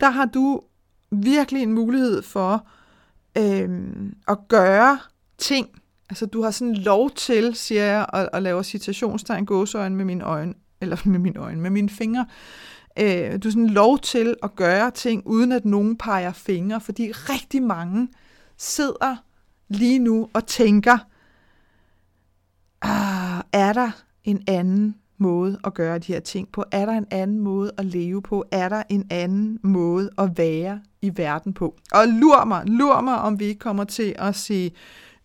der 0.00 0.10
har 0.10 0.24
du 0.24 0.60
virkelig 1.10 1.62
en 1.62 1.72
mulighed 1.72 2.22
for 2.22 2.66
øh, 3.38 3.68
at 4.28 4.38
gøre 4.48 4.98
ting. 5.38 5.68
Altså 6.10 6.26
du 6.26 6.42
har 6.42 6.50
sådan 6.50 6.74
lov 6.74 7.10
til, 7.10 7.54
siger 7.54 7.84
jeg, 7.84 8.06
at, 8.12 8.28
at 8.32 8.42
lave 8.42 8.64
citationstegn 8.64 9.46
gåsøjne 9.46 9.96
med 9.96 10.04
mine 10.04 10.24
øjne, 10.24 10.54
eller 10.80 10.96
med 11.04 11.18
mine 11.18 11.40
øjne, 11.40 11.60
med 11.60 11.70
mine 11.70 11.90
fingre. 11.90 12.26
Øh, 12.98 13.32
du 13.42 13.48
er 13.48 13.52
sådan 13.52 13.66
lov 13.66 13.98
til 13.98 14.34
at 14.42 14.56
gøre 14.56 14.90
ting, 14.90 15.22
uden 15.26 15.52
at 15.52 15.64
nogen 15.64 15.96
peger 15.96 16.32
fingre, 16.32 16.80
fordi 16.80 17.12
rigtig 17.12 17.62
mange 17.62 18.08
sidder 18.56 19.16
lige 19.68 19.98
nu 19.98 20.28
og 20.32 20.46
tænker, 20.46 20.98
ah, 22.82 23.42
er 23.52 23.72
der 23.72 23.90
en 24.24 24.44
anden 24.48 24.94
måde 25.18 25.58
at 25.64 25.74
gøre 25.74 25.98
de 25.98 26.12
her 26.12 26.20
ting 26.20 26.52
på? 26.52 26.64
Er 26.72 26.86
der 26.86 26.92
en 26.92 27.06
anden 27.10 27.40
måde 27.40 27.72
at 27.78 27.84
leve 27.84 28.22
på? 28.22 28.44
Er 28.50 28.68
der 28.68 28.82
en 28.88 29.06
anden 29.10 29.58
måde 29.62 30.10
at 30.18 30.38
være 30.38 30.80
i 31.02 31.12
verden 31.16 31.52
på? 31.52 31.76
Og 31.92 32.08
lur 32.08 32.44
mig, 32.44 32.66
lur 32.66 33.00
mig, 33.00 33.18
om 33.18 33.40
vi 33.40 33.44
ikke 33.44 33.58
kommer 33.58 33.84
til 33.84 34.14
at 34.18 34.36
se 34.36 34.72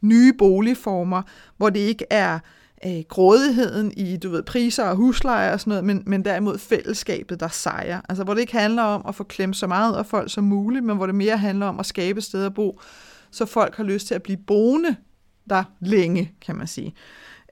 nye 0.02 0.34
boligformer, 0.34 1.22
hvor 1.58 1.70
det 1.70 1.80
ikke 1.80 2.06
er 2.10 2.34
øh, 2.34 2.40
Øh, 2.86 3.04
grådigheden 3.10 3.92
i, 3.98 4.18
du 4.18 4.30
ved, 4.30 4.44
priser 4.44 4.84
og 4.84 4.96
huslejer 4.96 5.54
og 5.54 5.60
sådan 5.60 5.72
noget, 5.72 5.84
men, 5.84 6.04
men 6.06 6.26
derimod 6.26 6.58
fællesskabet, 6.58 7.40
der 7.40 7.48
sejrer. 7.48 8.02
Altså, 8.10 8.24
hvor 8.24 8.34
det 8.34 8.42
ikke 8.42 8.58
handler 8.58 8.84
om 8.84 9.06
at 9.08 9.16
få 9.16 9.24
klemt 9.24 9.56
så 9.56 9.68
meget 9.68 9.96
af 9.96 10.06
folk 10.06 10.32
som 10.32 10.44
muligt, 10.44 10.86
men 10.86 10.98
hvor 10.98 11.06
det 11.06 11.16
mere 11.16 11.38
handler 11.38 11.66
om 11.66 11.80
at 11.80 11.86
skabe 11.86 12.22
steder 12.22 12.46
at 12.46 12.54
bo, 12.54 12.80
så 13.32 13.46
folk 13.46 13.76
har 13.76 13.84
lyst 13.84 14.08
til 14.08 14.16
at 14.16 14.24
blive 14.24 14.38
boende 14.38 14.96
der 15.50 15.64
længe, 15.80 16.32
kan 16.42 16.56
man 16.56 16.68
sige. 16.68 16.94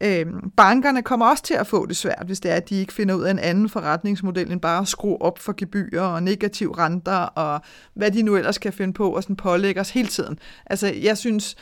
Øhm, 0.03 0.51
bankerne 0.57 1.01
kommer 1.01 1.25
også 1.25 1.43
til 1.43 1.53
at 1.53 1.67
få 1.67 1.85
det 1.85 1.97
svært, 1.97 2.23
hvis 2.25 2.39
det 2.39 2.51
er, 2.51 2.55
at 2.55 2.69
de 2.69 2.75
ikke 2.75 2.93
finder 2.93 3.15
ud 3.15 3.23
af 3.23 3.31
en 3.31 3.39
anden 3.39 3.69
forretningsmodel, 3.69 4.51
end 4.51 4.61
bare 4.61 4.81
at 4.81 4.87
skrue 4.87 5.21
op 5.21 5.39
for 5.39 5.53
gebyrer 5.57 6.01
og 6.01 6.23
negativ 6.23 6.71
renter, 6.71 7.17
og 7.17 7.61
hvad 7.93 8.11
de 8.11 8.21
nu 8.21 8.35
ellers 8.35 8.57
kan 8.57 8.73
finde 8.73 8.93
på, 8.93 9.09
og 9.09 9.23
sådan 9.23 9.35
pålægge 9.35 9.81
os 9.81 9.89
hele 9.89 10.07
tiden. 10.07 10.39
Altså, 10.65 10.87
jeg 10.87 11.17
synes, 11.17 11.55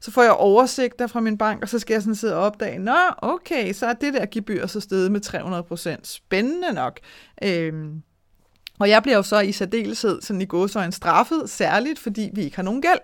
så 0.00 0.10
får 0.10 0.22
jeg 0.22 0.32
oversigter 0.32 1.06
fra 1.06 1.20
min 1.20 1.38
bank, 1.38 1.62
og 1.62 1.68
så 1.68 1.78
skal 1.78 1.94
jeg 1.94 2.02
sådan 2.02 2.14
sidde 2.14 2.36
og 2.36 2.42
opdage, 2.42 2.78
nå, 2.78 2.96
okay, 3.18 3.72
så 3.72 3.86
er 3.86 3.92
det 3.92 4.14
der 4.14 4.26
gebyr 4.30 4.66
så 4.66 4.80
steget 4.80 5.12
med 5.12 5.20
300 5.20 5.62
procent. 5.62 6.06
Spændende 6.06 6.72
nok. 6.72 7.00
Øhm, 7.42 8.02
og 8.78 8.88
jeg 8.88 9.02
bliver 9.02 9.16
jo 9.16 9.22
så 9.22 9.40
i 9.40 9.52
særdeleshed 9.52 10.22
sådan 10.22 10.42
i 10.42 10.44
gåsøjne 10.44 10.92
straffet, 10.92 11.50
særligt 11.50 11.98
fordi 11.98 12.30
vi 12.32 12.42
ikke 12.42 12.56
har 12.56 12.62
nogen 12.62 12.82
gæld. 12.82 13.00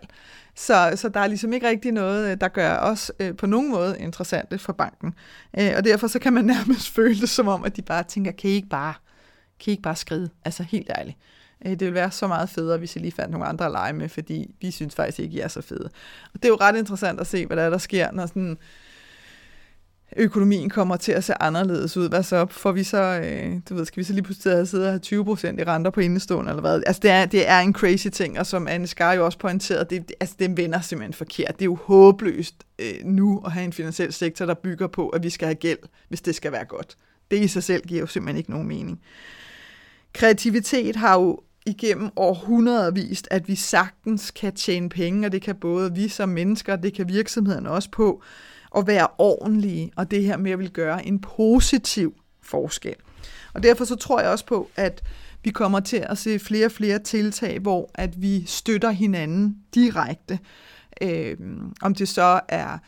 Så, 0.56 0.92
så 0.96 1.08
der 1.08 1.20
er 1.20 1.26
ligesom 1.26 1.52
ikke 1.52 1.68
rigtig 1.68 1.92
noget, 1.92 2.30
øh, 2.30 2.36
der 2.40 2.48
gør 2.48 2.76
os 2.76 3.12
øh, 3.20 3.36
på 3.36 3.46
nogen 3.46 3.70
måde 3.70 3.98
interessante 3.98 4.58
for 4.58 4.72
banken. 4.72 5.14
Øh, 5.58 5.72
og 5.76 5.84
derfor 5.84 6.06
så 6.06 6.18
kan 6.18 6.32
man 6.32 6.44
nærmest 6.54 6.90
føle 6.90 7.20
det 7.20 7.28
som 7.28 7.48
om, 7.48 7.64
at 7.64 7.76
de 7.76 7.82
bare 7.82 8.02
tænker, 8.02 8.32
kan 8.32 8.50
I 8.50 8.52
ikke 8.52 8.68
bare, 8.68 8.94
kan 9.60 9.70
I 9.70 9.70
ikke 9.70 9.82
bare 9.82 9.96
skride? 9.96 10.30
Altså 10.44 10.62
helt 10.62 10.90
ærligt. 10.98 11.18
Øh, 11.66 11.70
det 11.70 11.80
ville 11.80 11.94
være 11.94 12.10
så 12.10 12.26
meget 12.26 12.48
federe, 12.48 12.78
hvis 12.78 12.96
I 12.96 12.98
lige 12.98 13.12
fandt 13.12 13.30
nogle 13.30 13.46
andre 13.46 13.64
at 13.64 13.72
lege 13.72 13.92
med, 13.92 14.08
fordi 14.08 14.54
vi 14.60 14.70
synes 14.70 14.94
faktisk 14.94 15.18
ikke, 15.18 15.36
I 15.36 15.40
er 15.40 15.48
så 15.48 15.62
fede. 15.62 15.90
Og 16.34 16.42
det 16.42 16.44
er 16.44 16.48
jo 16.48 16.58
ret 16.60 16.76
interessant 16.76 17.20
at 17.20 17.26
se, 17.26 17.46
hvad 17.46 17.56
der, 17.56 17.62
er, 17.62 17.70
der 17.70 17.78
sker, 17.78 18.12
når 18.12 18.26
sådan 18.26 18.58
økonomien 20.16 20.70
kommer 20.70 20.96
til 20.96 21.12
at 21.12 21.24
se 21.24 21.42
anderledes 21.42 21.96
ud. 21.96 22.08
Hvad 22.08 22.22
så? 22.22 22.46
Får 22.50 22.72
vi 22.72 22.82
så, 22.82 23.20
øh, 23.24 23.60
du 23.68 23.74
ved, 23.74 23.84
skal 23.84 24.00
vi 24.00 24.04
så 24.04 24.12
lige 24.12 24.22
pludselig 24.22 24.68
sidde 24.68 24.86
og 24.86 24.90
have 24.90 25.00
20% 25.22 25.60
i 25.60 25.64
renter 25.64 25.90
på 25.90 26.00
indestående, 26.00 26.50
eller 26.50 26.60
hvad? 26.60 26.82
Altså, 26.86 27.00
det 27.00 27.10
er, 27.10 27.26
det 27.26 27.48
er 27.48 27.60
en 27.60 27.72
crazy 27.72 28.08
ting, 28.08 28.38
og 28.38 28.46
som 28.46 28.68
Anne 28.68 28.86
Skar 28.86 29.12
jo 29.12 29.24
også 29.24 29.38
pointerede, 29.38 29.84
det, 29.90 30.08
det, 30.08 30.16
altså, 30.20 30.36
den 30.38 30.56
vender 30.56 30.80
simpelthen 30.80 31.12
forkert. 31.12 31.52
Det 31.52 31.62
er 31.62 31.64
jo 31.64 31.78
håbløst 31.82 32.54
øh, 32.78 33.04
nu 33.04 33.42
at 33.44 33.52
have 33.52 33.64
en 33.64 33.72
finansiel 33.72 34.12
sektor, 34.12 34.46
der 34.46 34.54
bygger 34.54 34.86
på, 34.86 35.08
at 35.08 35.22
vi 35.22 35.30
skal 35.30 35.46
have 35.46 35.54
gæld, 35.54 35.78
hvis 36.08 36.20
det 36.20 36.34
skal 36.34 36.52
være 36.52 36.64
godt. 36.64 36.96
Det 37.30 37.40
i 37.40 37.48
sig 37.48 37.62
selv 37.62 37.86
giver 37.86 38.00
jo 38.00 38.06
simpelthen 38.06 38.38
ikke 38.38 38.50
nogen 38.50 38.68
mening. 38.68 39.00
Kreativitet 40.14 40.96
har 40.96 41.20
jo 41.20 41.40
igennem 41.66 42.10
århundreder 42.16 42.90
vist, 42.90 43.28
at 43.30 43.48
vi 43.48 43.54
sagtens 43.54 44.30
kan 44.30 44.54
tjene 44.54 44.88
penge, 44.88 45.26
og 45.26 45.32
det 45.32 45.42
kan 45.42 45.56
både 45.56 45.94
vi 45.94 46.08
som 46.08 46.28
mennesker, 46.28 46.76
det 46.76 46.94
kan 46.94 47.08
virksomhederne 47.08 47.70
også 47.70 47.90
på, 47.90 48.22
at 48.76 48.86
være 48.86 49.06
ordentlige, 49.18 49.92
og 49.96 50.10
det 50.10 50.22
her 50.22 50.36
med 50.36 50.50
at 50.50 50.58
vil 50.58 50.70
gøre 50.70 51.06
en 51.06 51.20
positiv 51.20 52.14
forskel. 52.42 52.94
Og 53.54 53.62
derfor 53.62 53.84
så 53.84 53.96
tror 53.96 54.20
jeg 54.20 54.30
også 54.30 54.46
på, 54.46 54.70
at 54.76 55.02
vi 55.44 55.50
kommer 55.50 55.80
til 55.80 56.04
at 56.08 56.18
se 56.18 56.38
flere 56.38 56.66
og 56.66 56.72
flere 56.72 56.98
tiltag, 56.98 57.58
hvor 57.58 57.90
at 57.94 58.22
vi 58.22 58.44
støtter 58.46 58.90
hinanden 58.90 59.56
direkte. 59.74 60.38
Øh, 61.02 61.36
om 61.82 61.94
det 61.94 62.08
så 62.08 62.40
er 62.48 62.72
øh, 62.72 62.78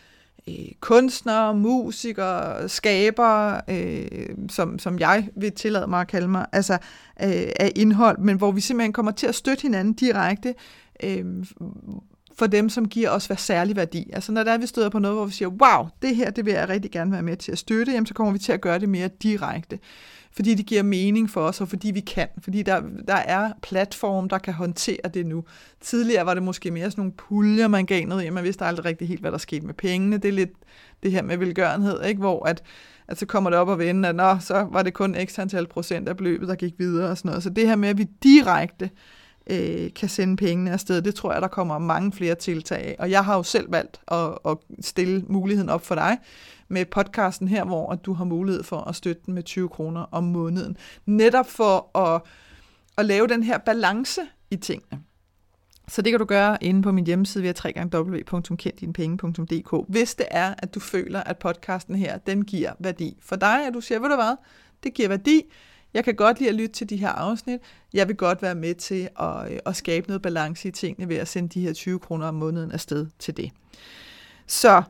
Øh, 0.48 0.54
kunstnere, 0.80 1.54
musikere, 1.54 2.68
skabere, 2.68 3.60
øh, 3.68 4.28
som, 4.48 4.78
som 4.78 4.98
jeg 4.98 5.28
vil 5.36 5.52
tillade 5.52 5.86
mig 5.86 6.00
at 6.00 6.08
kalde 6.08 6.28
mig, 6.28 6.46
altså 6.52 6.72
øh, 7.22 7.48
af 7.60 7.72
indhold, 7.76 8.18
men 8.18 8.36
hvor 8.36 8.52
vi 8.52 8.60
simpelthen 8.60 8.92
kommer 8.92 9.12
til 9.12 9.26
at 9.26 9.34
støtte 9.34 9.62
hinanden 9.62 9.94
direkte, 9.94 10.54
øh, 11.02 11.24
for 12.38 12.46
dem, 12.46 12.68
som 12.68 12.88
giver 12.88 13.10
os 13.10 13.26
hvad 13.26 13.36
særlig 13.36 13.76
værdi. 13.76 14.10
Altså 14.12 14.32
når 14.32 14.42
der 14.42 14.52
er, 14.52 14.58
vi 14.58 14.66
støder 14.66 14.88
på 14.88 14.98
noget, 14.98 15.16
hvor 15.16 15.24
vi 15.24 15.32
siger, 15.32 15.48
wow, 15.48 15.88
det 16.02 16.16
her, 16.16 16.30
det 16.30 16.46
vil 16.46 16.52
jeg 16.52 16.68
rigtig 16.68 16.90
gerne 16.90 17.12
være 17.12 17.22
med 17.22 17.36
til 17.36 17.52
at 17.52 17.58
støtte, 17.58 17.92
jamen, 17.92 18.06
så 18.06 18.14
kommer 18.14 18.32
vi 18.32 18.38
til 18.38 18.52
at 18.52 18.60
gøre 18.60 18.78
det 18.78 18.88
mere 18.88 19.08
direkte. 19.08 19.78
Fordi 20.32 20.54
det 20.54 20.66
giver 20.66 20.82
mening 20.82 21.30
for 21.30 21.40
os, 21.40 21.60
og 21.60 21.68
fordi 21.68 21.90
vi 21.90 22.00
kan. 22.00 22.28
Fordi 22.42 22.62
der, 22.62 22.82
der 23.08 23.14
er 23.14 23.52
platform, 23.62 24.28
der 24.28 24.38
kan 24.38 24.54
håndtere 24.54 25.08
det 25.14 25.26
nu. 25.26 25.44
Tidligere 25.80 26.26
var 26.26 26.34
det 26.34 26.42
måske 26.42 26.70
mere 26.70 26.90
sådan 26.90 27.00
nogle 27.00 27.12
puljer, 27.12 27.68
man 27.68 27.86
gav 27.86 28.04
noget, 28.04 28.32
man 28.32 28.44
vidste 28.44 28.64
aldrig 28.64 28.84
rigtig 28.84 29.08
helt, 29.08 29.20
hvad 29.20 29.32
der 29.32 29.38
skete 29.38 29.66
med 29.66 29.74
pengene. 29.74 30.18
Det 30.18 30.28
er 30.28 30.32
lidt 30.32 30.50
det 31.02 31.12
her 31.12 31.22
med 31.22 31.36
velgørenhed, 31.36 32.04
ikke? 32.04 32.20
hvor 32.20 32.46
at, 32.46 32.62
at 33.08 33.18
så 33.18 33.26
kommer 33.26 33.50
det 33.50 33.58
op 33.58 33.68
og 33.68 33.78
vende, 33.78 34.08
at 34.08 34.14
nå, 34.14 34.38
så 34.40 34.68
var 34.72 34.82
det 34.82 34.94
kun 34.94 35.16
x 35.24 35.38
antal 35.38 35.66
procent 35.66 36.08
af 36.08 36.16
beløbet, 36.16 36.48
der 36.48 36.54
gik 36.54 36.74
videre 36.78 37.10
og 37.10 37.18
sådan 37.18 37.28
noget. 37.28 37.42
Så 37.42 37.50
det 37.50 37.68
her 37.68 37.76
med, 37.76 37.88
at 37.88 37.98
vi 37.98 38.06
direkte 38.22 38.84
øh, 38.84 38.90
øh, 39.50 39.94
kan 39.94 40.08
sende 40.08 40.36
pengene 40.36 40.70
afsted. 40.70 41.02
Det 41.02 41.14
tror 41.14 41.32
jeg, 41.32 41.42
der 41.42 41.48
kommer 41.48 41.78
mange 41.78 42.12
flere 42.12 42.34
tiltag 42.34 42.96
Og 42.98 43.10
jeg 43.10 43.24
har 43.24 43.36
jo 43.36 43.42
selv 43.42 43.72
valgt 43.72 44.00
at, 44.08 44.38
at 44.46 44.56
stille 44.80 45.24
muligheden 45.28 45.70
op 45.70 45.86
for 45.86 45.94
dig 45.94 46.18
med 46.68 46.84
podcasten 46.84 47.48
her, 47.48 47.64
hvor 47.64 47.94
du 47.94 48.12
har 48.12 48.24
mulighed 48.24 48.62
for 48.62 48.80
at 48.80 48.96
støtte 48.96 49.22
den 49.26 49.34
med 49.34 49.42
20 49.42 49.68
kroner 49.68 50.00
om 50.00 50.24
måneden. 50.24 50.76
Netop 51.06 51.50
for 51.50 51.98
at, 51.98 52.22
at 52.98 53.06
lave 53.06 53.26
den 53.26 53.42
her 53.42 53.58
balance 53.58 54.20
i 54.50 54.56
tingene. 54.56 55.02
Så 55.88 56.02
det 56.02 56.12
kan 56.12 56.18
du 56.18 56.24
gøre 56.24 56.58
inde 56.60 56.82
på 56.82 56.92
min 56.92 57.06
hjemmeside 57.06 57.42
via 57.42 57.52
www.kenddinepenge.dk, 57.84 59.74
hvis 59.88 60.14
det 60.14 60.26
er, 60.30 60.54
at 60.58 60.74
du 60.74 60.80
føler, 60.80 61.20
at 61.20 61.38
podcasten 61.38 61.94
her, 61.94 62.18
den 62.18 62.44
giver 62.44 62.72
værdi 62.78 63.18
for 63.22 63.36
dig, 63.36 63.66
at 63.66 63.74
du 63.74 63.80
siger, 63.80 63.98
ved 63.98 64.08
du 64.08 64.14
hvad, 64.14 64.36
det 64.82 64.94
giver 64.94 65.08
værdi, 65.08 65.42
jeg 65.96 66.04
kan 66.04 66.14
godt 66.14 66.38
lide 66.38 66.48
at 66.48 66.54
lytte 66.54 66.74
til 66.74 66.90
de 66.90 66.96
her 66.96 67.08
afsnit. 67.08 67.60
Jeg 67.94 68.08
vil 68.08 68.16
godt 68.16 68.42
være 68.42 68.54
med 68.54 68.74
til 68.74 69.08
at, 69.20 69.52
øh, 69.52 69.58
at 69.66 69.76
skabe 69.76 70.06
noget 70.06 70.22
balance 70.22 70.68
i 70.68 70.70
tingene 70.70 71.08
ved 71.08 71.16
at 71.16 71.28
sende 71.28 71.48
de 71.48 71.60
her 71.60 71.72
20 71.72 71.98
kroner 71.98 72.28
om 72.28 72.34
måneden 72.34 72.72
afsted 72.72 73.06
til 73.18 73.36
det. 73.36 73.50
Så 74.46 74.82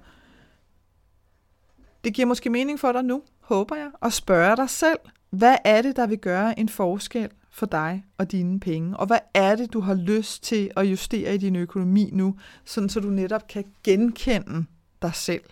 det 2.05 2.15
giver 2.15 2.27
måske 2.27 2.51
mening 2.51 2.81
for 2.81 2.93
dig 2.93 3.05
nu, 3.05 3.23
håber 3.41 3.77
jeg, 3.77 3.91
at 4.03 4.13
spørge 4.13 4.57
dig 4.57 4.71
selv, 4.71 4.99
hvad 5.31 5.57
er 5.65 5.83
det, 5.83 5.97
der 5.97 6.07
vil 6.07 6.19
gøre 6.19 6.59
en 6.59 6.69
forskel 6.69 7.31
for 7.51 7.67
dig 7.67 8.05
og 8.19 8.33
dine 8.33 8.61
penge? 8.61 8.97
Og 8.97 9.07
hvad 9.07 9.19
er 9.35 9.57
det, 9.57 9.73
du 9.73 9.81
har 9.81 9.95
lyst 9.95 10.43
til 10.43 10.71
at 10.77 10.85
justere 10.85 11.35
i 11.35 11.39
din 11.39 11.57
økonomi 11.57 12.11
nu, 12.13 12.37
sådan 12.65 12.89
så 12.89 13.01
du 13.01 13.11
netop 13.11 13.49
kan 13.49 13.65
genkende 13.85 14.65
dig 15.03 15.15
selv 15.15 15.45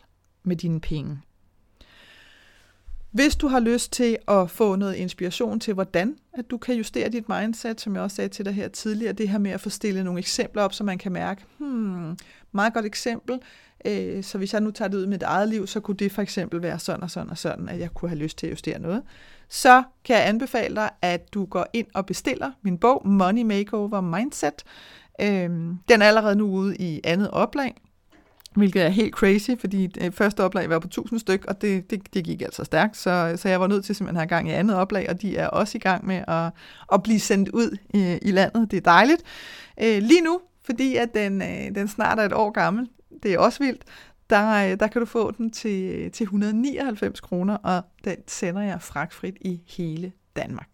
med 0.43 0.57
dine 0.57 0.81
penge? 0.81 1.21
Hvis 3.15 3.37
du 3.37 3.49
har 3.49 3.61
lyst 3.61 3.93
til 3.93 4.17
at 4.29 4.51
få 4.51 4.77
noget 4.77 4.95
inspiration 4.95 5.61
til, 5.61 5.75
hvordan 5.75 6.17
at 6.33 6.51
du 6.51 6.59
kan 6.59 6.75
justere 6.75 7.09
dit 7.09 7.29
mindset, 7.29 7.81
som 7.81 7.95
jeg 7.95 8.03
også 8.03 8.17
sagde 8.17 8.29
til 8.29 8.45
dig 8.45 8.55
her 8.55 8.69
tidligere, 8.69 9.13
det 9.13 9.29
her 9.29 9.39
med 9.39 9.51
at 9.51 9.61
få 9.61 9.71
stillet 9.71 10.05
nogle 10.05 10.19
eksempler 10.19 10.63
op, 10.63 10.73
så 10.73 10.85
man 10.85 10.99
kan 10.99 11.13
mærke, 11.13 11.45
hmm, 11.59 12.17
meget 12.53 12.75
godt 12.75 12.85
eksempel, 12.85 13.39
øh, 13.85 14.25
så 14.25 14.39
hvis 14.39 14.53
jeg 14.53 14.61
nu 14.61 14.71
tager 14.71 14.89
det 14.89 14.99
ud 14.99 15.05
i 15.05 15.09
mit 15.09 15.23
eget 15.23 15.49
liv, 15.49 15.67
så 15.67 15.81
kunne 15.81 15.97
det 15.97 16.13
for 16.13 16.23
eksempel 16.23 16.63
være 16.63 16.79
sådan 16.79 17.03
og 17.03 17.11
sådan 17.11 17.31
og 17.31 17.39
sådan, 17.39 17.69
at 17.69 17.81
jeg 17.81 17.95
kunne 17.95 18.09
have 18.09 18.19
lyst 18.19 18.39
til 18.39 18.47
at 18.47 18.51
justere 18.51 18.79
noget. 18.79 19.03
Så 19.49 19.83
kan 20.05 20.17
jeg 20.17 20.29
anbefale 20.29 20.75
dig, 20.75 20.91
at 21.03 21.35
du 21.35 21.45
går 21.45 21.67
ind 21.73 21.87
og 21.95 22.07
bestiller 22.07 22.51
min 22.63 22.79
bog, 22.79 23.09
Money 23.09 23.43
Makeover 23.43 24.01
Mindset. 24.01 24.65
Øh, 25.21 25.51
den 25.89 26.03
er 26.03 26.07
allerede 26.07 26.37
nu 26.37 26.51
ude 26.51 26.77
i 26.77 27.01
andet 27.05 27.31
oplag, 27.31 27.75
hvilket 28.55 28.83
er 28.83 28.89
helt 28.89 29.15
crazy, 29.15 29.51
fordi 29.61 29.87
det 29.87 30.05
øh, 30.05 30.13
første 30.13 30.45
oplag 30.45 30.71
var 30.71 30.79
på 30.79 30.87
1000 30.87 31.21
styk, 31.21 31.45
og 31.45 31.63
det, 31.63 31.91
det, 31.91 32.15
det 32.15 32.25
gik 32.25 32.43
altså 32.43 32.65
stærkt, 32.65 32.97
så, 32.97 33.35
så 33.37 33.49
jeg 33.49 33.61
var 33.61 33.67
nødt 33.67 33.85
til 33.85 33.95
simpelthen 33.95 34.17
at 34.17 34.21
have 34.21 34.37
gang 34.37 34.49
i 34.49 34.53
andet 34.53 34.77
oplag, 34.77 35.11
og 35.11 35.23
de 35.23 35.37
er 35.37 35.47
også 35.47 35.79
i 35.79 35.81
gang 35.81 36.07
med 36.07 36.25
at, 36.29 36.51
at 36.93 37.03
blive 37.03 37.21
sendt 37.21 37.49
ud 37.49 37.77
i, 37.95 38.19
i 38.23 38.31
landet. 38.31 38.71
Det 38.71 38.77
er 38.77 38.81
dejligt. 38.81 39.23
Øh, 39.83 40.03
lige 40.03 40.21
nu, 40.21 40.41
fordi 40.65 40.97
at 40.97 41.15
den, 41.15 41.43
øh, 41.43 41.75
den 41.75 41.89
snart 41.89 42.19
er 42.19 42.23
et 42.23 42.33
år 42.33 42.51
gammel, 42.51 42.89
det 43.23 43.33
er 43.33 43.39
også 43.39 43.65
vildt, 43.65 43.83
der, 44.31 44.71
øh, 44.73 44.79
der 44.81 44.87
kan 44.87 45.01
du 45.01 45.07
få 45.07 45.31
den 45.31 45.51
til, 45.51 46.11
til 46.11 46.25
199 46.25 47.21
kroner, 47.21 47.57
og 47.57 47.83
den 48.05 48.17
sender 48.27 48.63
jeg 48.63 48.83
fragtfrit 48.83 49.37
i 49.41 49.61
hele 49.77 50.13
Danmark. 50.37 50.74